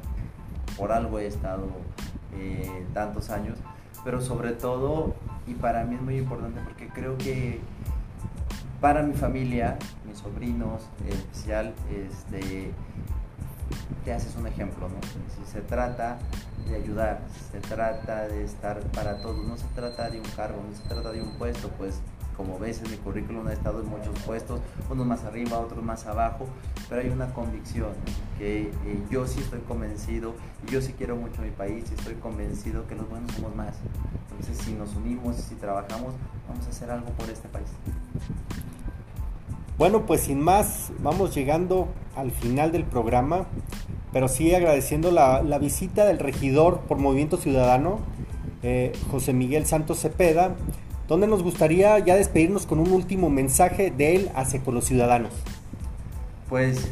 por 0.78 0.92
algo 0.92 1.20
he 1.20 1.28
estado 1.28 1.68
eh, 2.36 2.86
tantos 2.94 3.30
años, 3.30 3.58
pero 4.04 4.22
sobre 4.22 4.52
todo, 4.52 5.16
y 5.46 5.54
para 5.54 5.84
mí 5.86 5.96
es 5.96 6.02
muy 6.02 6.18
importante 6.18 6.62
porque 6.64 6.88
creo 6.90 7.18
que 7.18 7.60
para 8.80 9.02
mi 9.02 9.14
familia, 9.14 9.78
mis 10.08 10.20
sobrinos, 10.20 10.84
en 11.06 11.14
especial, 11.14 11.74
te 14.04 14.14
haces 14.14 14.36
un 14.36 14.48
ejemplo, 14.48 14.88
¿no? 14.88 14.96
Si 15.36 15.52
se 15.52 15.62
trata 15.62 16.20
de 16.68 16.76
ayudar, 16.76 17.22
se 17.52 17.60
trata 17.60 18.28
de 18.28 18.44
estar 18.44 18.80
para 18.92 19.22
todos, 19.22 19.46
no 19.46 19.58
se 19.58 19.68
trata 19.76 20.10
de 20.10 20.20
un 20.20 20.26
cargo, 20.36 20.62
no 20.68 20.76
se 20.76 20.88
trata 20.88 21.12
de 21.12 21.22
un 21.22 21.32
puesto, 21.38 21.70
pues 21.78 22.02
como 22.38 22.60
ves 22.60 22.82
en 22.84 22.92
mi 22.92 22.98
currículum 22.98 23.48
he 23.50 23.54
estado 23.54 23.82
en 23.82 23.88
muchos 23.88 24.18
puestos, 24.20 24.62
unos 24.90 25.08
más 25.08 25.24
arriba, 25.24 25.58
otros 25.60 25.84
más 25.84 26.06
abajo, 26.06 26.46
pero 26.88 27.02
hay 27.02 27.10
una 27.10 27.34
convicción 27.34 27.90
que 28.38 28.62
eh, 28.62 29.04
yo 29.10 29.26
sí 29.26 29.40
estoy 29.40 29.60
convencido, 29.62 30.36
yo 30.72 30.80
sí 30.82 30.94
quiero 30.96 31.16
mucho 31.16 31.42
mi 31.42 31.50
país 31.50 31.86
y 31.90 31.96
estoy 31.96 32.14
convencido 32.16 32.88
que 32.88 32.96
los 32.96 33.10
buenos 33.10 33.32
somos 33.32 33.56
más. 33.56 33.76
Entonces 34.30 34.64
si 34.64 34.74
nos 34.74 34.96
unimos 34.96 35.36
si 35.36 35.56
trabajamos, 35.56 36.14
vamos 36.48 36.66
a 36.68 36.70
hacer 36.70 36.92
algo 36.92 37.10
por 37.12 37.28
este 37.30 37.48
país. 37.50 37.68
Bueno, 39.80 40.06
pues 40.06 40.22
sin 40.22 40.40
más, 40.40 40.92
vamos 41.00 41.36
llegando 41.36 41.88
al 42.16 42.32
final 42.32 42.72
del 42.72 42.84
programa, 42.84 43.46
pero 44.18 44.30
sí 44.30 44.56
agradeciendo 44.56 45.12
la, 45.12 45.60
visita 45.60 46.04
del 46.04 46.18
regidor 46.18 46.80
por 46.88 46.98
Movimiento 46.98 47.38
Ciudadano, 47.38 48.00
eh, 48.64 48.92
José 49.12 49.32
Miguel 49.32 49.68
Santos 49.68 50.00
Cepeda, 50.00 50.56
donde 51.08 51.28
nos 51.28 51.44
gustaría 51.44 52.00
ya 52.00 52.16
despedirnos 52.16 52.66
con 52.66 52.80
un 52.80 52.92
último 52.94 53.30
mensaje 53.30 53.94
de 53.96 54.16
él 54.16 54.32
hacia 54.34 54.60
los 54.66 54.86
ciudadanos. 54.86 55.34
Pues 56.50 56.92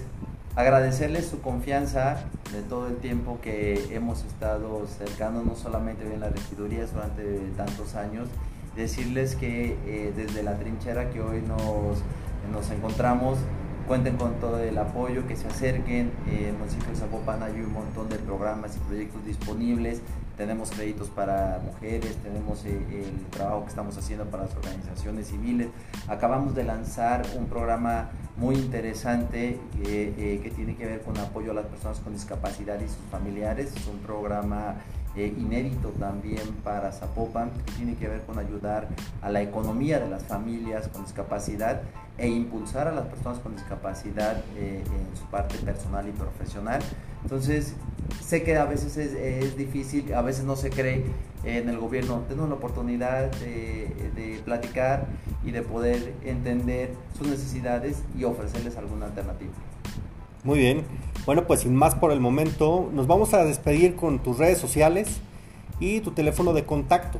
agradecerle 0.55 1.23
su 1.23 1.41
confianza 1.41 2.25
de 2.53 2.61
todo 2.61 2.89
el 2.89 2.97
tiempo 2.97 3.39
que 3.41 3.88
hemos 3.95 4.23
estado 4.23 4.85
cercando, 4.85 5.41
no 5.41 5.55
solamente 5.55 6.03
en 6.03 6.19
las 6.19 6.31
regidurías 6.31 6.93
durante 6.93 7.23
tantos 7.57 7.95
años, 7.95 8.27
decirles 8.75 9.35
que 9.35 9.75
eh, 9.88 10.13
desde 10.15 10.43
la 10.43 10.59
trinchera 10.59 11.09
que 11.09 11.21
hoy 11.21 11.41
nos, 11.41 12.03
nos 12.51 12.69
encontramos, 12.69 13.39
cuenten 13.88 14.17
con 14.17 14.34
todo 14.36 14.60
el 14.60 14.78
apoyo, 14.78 15.28
que 15.28 15.36
se 15.36 15.48
acerquen. 15.48 16.12
en 16.28 16.45
el 16.45 16.54
municipio 16.54 16.89
de 16.89 16.95
Zapopan 16.95 17.43
hay 17.43 17.60
un 17.62 17.74
montón 17.74 18.10
de 18.10 18.17
programas 18.17 18.76
y 18.76 18.80
proyectos 18.80 19.26
disponibles. 19.26 20.02
Tenemos 20.38 20.71
créditos 20.71 21.10
para 21.10 21.62
mujeres, 21.63 22.17
tenemos 22.17 22.65
eh, 22.65 22.77
el 22.92 23.25
trabajo 23.29 23.63
que 23.63 23.69
estamos 23.69 23.98
haciendo 23.98 24.25
para 24.25 24.44
las 24.44 24.56
organizaciones 24.56 25.27
civiles. 25.27 25.69
Acabamos 26.08 26.56
de 26.56 26.63
lanzar 26.63 27.25
un 27.38 27.46
programa 27.46 28.10
muy 28.36 28.56
interesante 28.56 29.60
eh, 29.86 30.13
eh, 30.17 30.40
que 30.44 30.52
tiene 30.52 30.75
que 30.75 30.86
ver 30.86 31.02
con 31.02 31.17
apoyo 31.17 31.52
a 31.52 31.54
las 31.54 31.65
personas 31.67 32.00
con 32.00 32.13
discapacidad 32.13 32.79
y 32.81 32.88
sus 32.88 33.06
familiares. 33.10 33.73
Es 33.75 33.88
un 33.88 34.00
programa 34.00 34.75
inédito 35.17 35.89
también 35.89 36.41
para 36.63 36.91
Zapopan 36.91 37.51
que 37.51 37.71
tiene 37.73 37.95
que 37.95 38.07
ver 38.07 38.21
con 38.21 38.39
ayudar 38.39 38.89
a 39.21 39.29
la 39.29 39.41
economía 39.41 39.99
de 39.99 40.09
las 40.09 40.23
familias 40.23 40.87
con 40.89 41.03
discapacidad 41.03 41.81
e 42.17 42.27
impulsar 42.27 42.87
a 42.87 42.91
las 42.91 43.05
personas 43.07 43.39
con 43.39 43.55
discapacidad 43.55 44.37
eh, 44.55 44.83
en 44.85 45.17
su 45.17 45.25
parte 45.25 45.57
personal 45.57 46.07
y 46.07 46.11
profesional. 46.11 46.81
Entonces, 47.23 47.73
sé 48.23 48.43
que 48.43 48.57
a 48.57 48.65
veces 48.65 48.95
es, 48.97 49.57
difícil, 49.57 50.13
a 50.13 50.21
veces 50.21 50.45
no 50.45 50.55
se 50.55 50.69
cree 50.69 51.03
en 51.43 51.69
el 51.69 51.77
gobierno. 51.77 52.23
Tenemos 52.29 52.49
la 52.49 52.55
oportunidad 52.55 53.31
de, 53.31 54.41
platicar 54.45 55.07
y 55.43 55.51
de 55.51 55.61
poder 55.61 56.13
entender 56.23 56.91
sus 57.17 57.27
necesidades 57.27 58.03
y 58.17 58.23
ofrecerles 58.23 58.77
alguna 58.77 59.07
alternativa. 59.07 59.53
Muy 60.43 60.59
bien. 60.59 60.83
Bueno, 61.26 61.48
pues 61.48 61.62
sin 61.62 61.76
más 61.76 61.96
por 61.96 62.12
el 62.12 62.19
momento, 62.19 62.90
nos 62.94 63.08
vamos 63.08 63.34
a 63.34 63.44
despedir 63.44 63.96
con 63.96 64.19
tus 64.19 64.38
redes 64.38 64.60
sociales 64.60 65.19
y 65.80 66.02
tu 66.02 66.12
teléfono 66.12 66.54
de 66.54 66.65
contacto. 66.65 67.19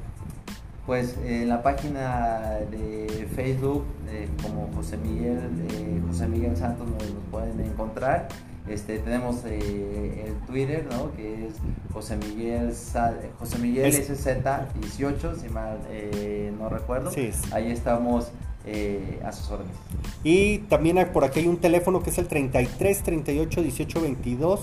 Pues 0.86 1.18
en 1.26 1.49
la 1.49 1.64
página 1.64 2.60
de 2.70 3.28
Facebook, 3.36 3.84
eh, 4.08 4.30
como 4.43 4.70
José 4.76 4.97
Miguel, 4.97 5.39
eh, 5.72 5.99
José 6.08 6.28
Miguel 6.28 6.56
Santos, 6.56 6.88
nos, 6.88 7.03
pueden 7.32 7.60
encontrar. 7.60 8.28
Este, 8.68 8.99
tenemos 8.99 9.43
eh, 9.45 10.26
el 10.28 10.36
Twitter, 10.45 10.88
¿no? 10.91 11.12
que 11.16 11.47
es 11.47 11.56
José 11.91 12.18
Miguel, 12.18 12.74
José 13.39 13.58
Miguel 13.58 13.91
SZ18, 13.91 15.36
si 15.36 15.49
mal 15.49 15.80
no 16.60 16.70
recuerdo. 16.70 17.12
Ahí 17.51 17.72
estamos 17.72 18.32
a 19.24 19.32
sus 19.32 19.51
órdenes. 19.51 19.76
Y 20.24 20.59
también 20.59 21.07
por 21.13 21.24
aquí 21.24 21.41
hay 21.41 21.47
un 21.47 21.57
teléfono 21.57 22.01
que 22.01 22.09
es 22.09 22.18
el 22.18 22.28
33 22.28 23.03
38 23.03 23.61
18 23.61 24.01
22 24.01 24.61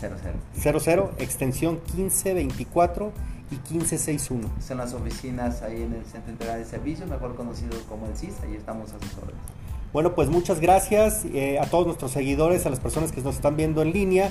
00, 0.00 0.80
00 0.80 1.12
extensión 1.18 1.80
1524 1.94 3.12
y 3.50 3.54
1561. 3.54 4.48
Son 4.60 4.78
las 4.78 4.94
oficinas 4.94 5.62
ahí 5.62 5.82
en 5.82 5.94
el 5.94 6.04
Centro 6.04 6.32
Integral 6.32 6.58
de 6.58 6.64
Servicios, 6.64 7.08
mejor 7.08 7.34
conocido 7.34 7.78
como 7.88 8.06
el 8.06 8.16
CIS, 8.16 8.34
ahí 8.42 8.54
estamos 8.54 8.92
a 8.92 8.98
sus 9.00 9.16
órdenes. 9.18 9.40
Bueno, 9.92 10.14
pues 10.14 10.28
muchas 10.28 10.60
gracias 10.60 11.24
eh, 11.32 11.58
a 11.58 11.64
todos 11.64 11.86
nuestros 11.86 12.12
seguidores, 12.12 12.66
a 12.66 12.70
las 12.70 12.78
personas 12.78 13.10
que 13.10 13.22
nos 13.22 13.36
están 13.36 13.56
viendo 13.56 13.80
en 13.80 13.92
línea 13.92 14.30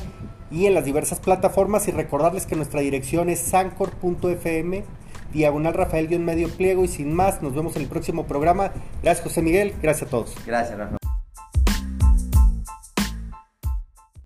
y 0.51 0.67
en 0.67 0.75
las 0.75 0.85
diversas 0.85 1.19
plataformas 1.19 1.87
y 1.87 1.91
recordarles 1.91 2.45
que 2.45 2.55
nuestra 2.55 2.81
dirección 2.81 3.29
es 3.29 3.39
sancor.fm, 3.39 4.83
diagonal 5.37 5.73
Rafael 5.73 6.07
medio 6.19 6.49
pliego 6.49 6.83
y 6.83 6.87
sin 6.87 7.13
más, 7.13 7.41
nos 7.41 7.53
vemos 7.53 7.75
en 7.75 7.83
el 7.83 7.87
próximo 7.87 8.25
programa. 8.25 8.71
Gracias 9.03 9.23
José 9.23 9.41
Miguel, 9.41 9.73
gracias 9.81 10.07
a 10.07 10.11
todos. 10.11 10.35
Gracias 10.45 10.77
Rafael. 10.77 10.96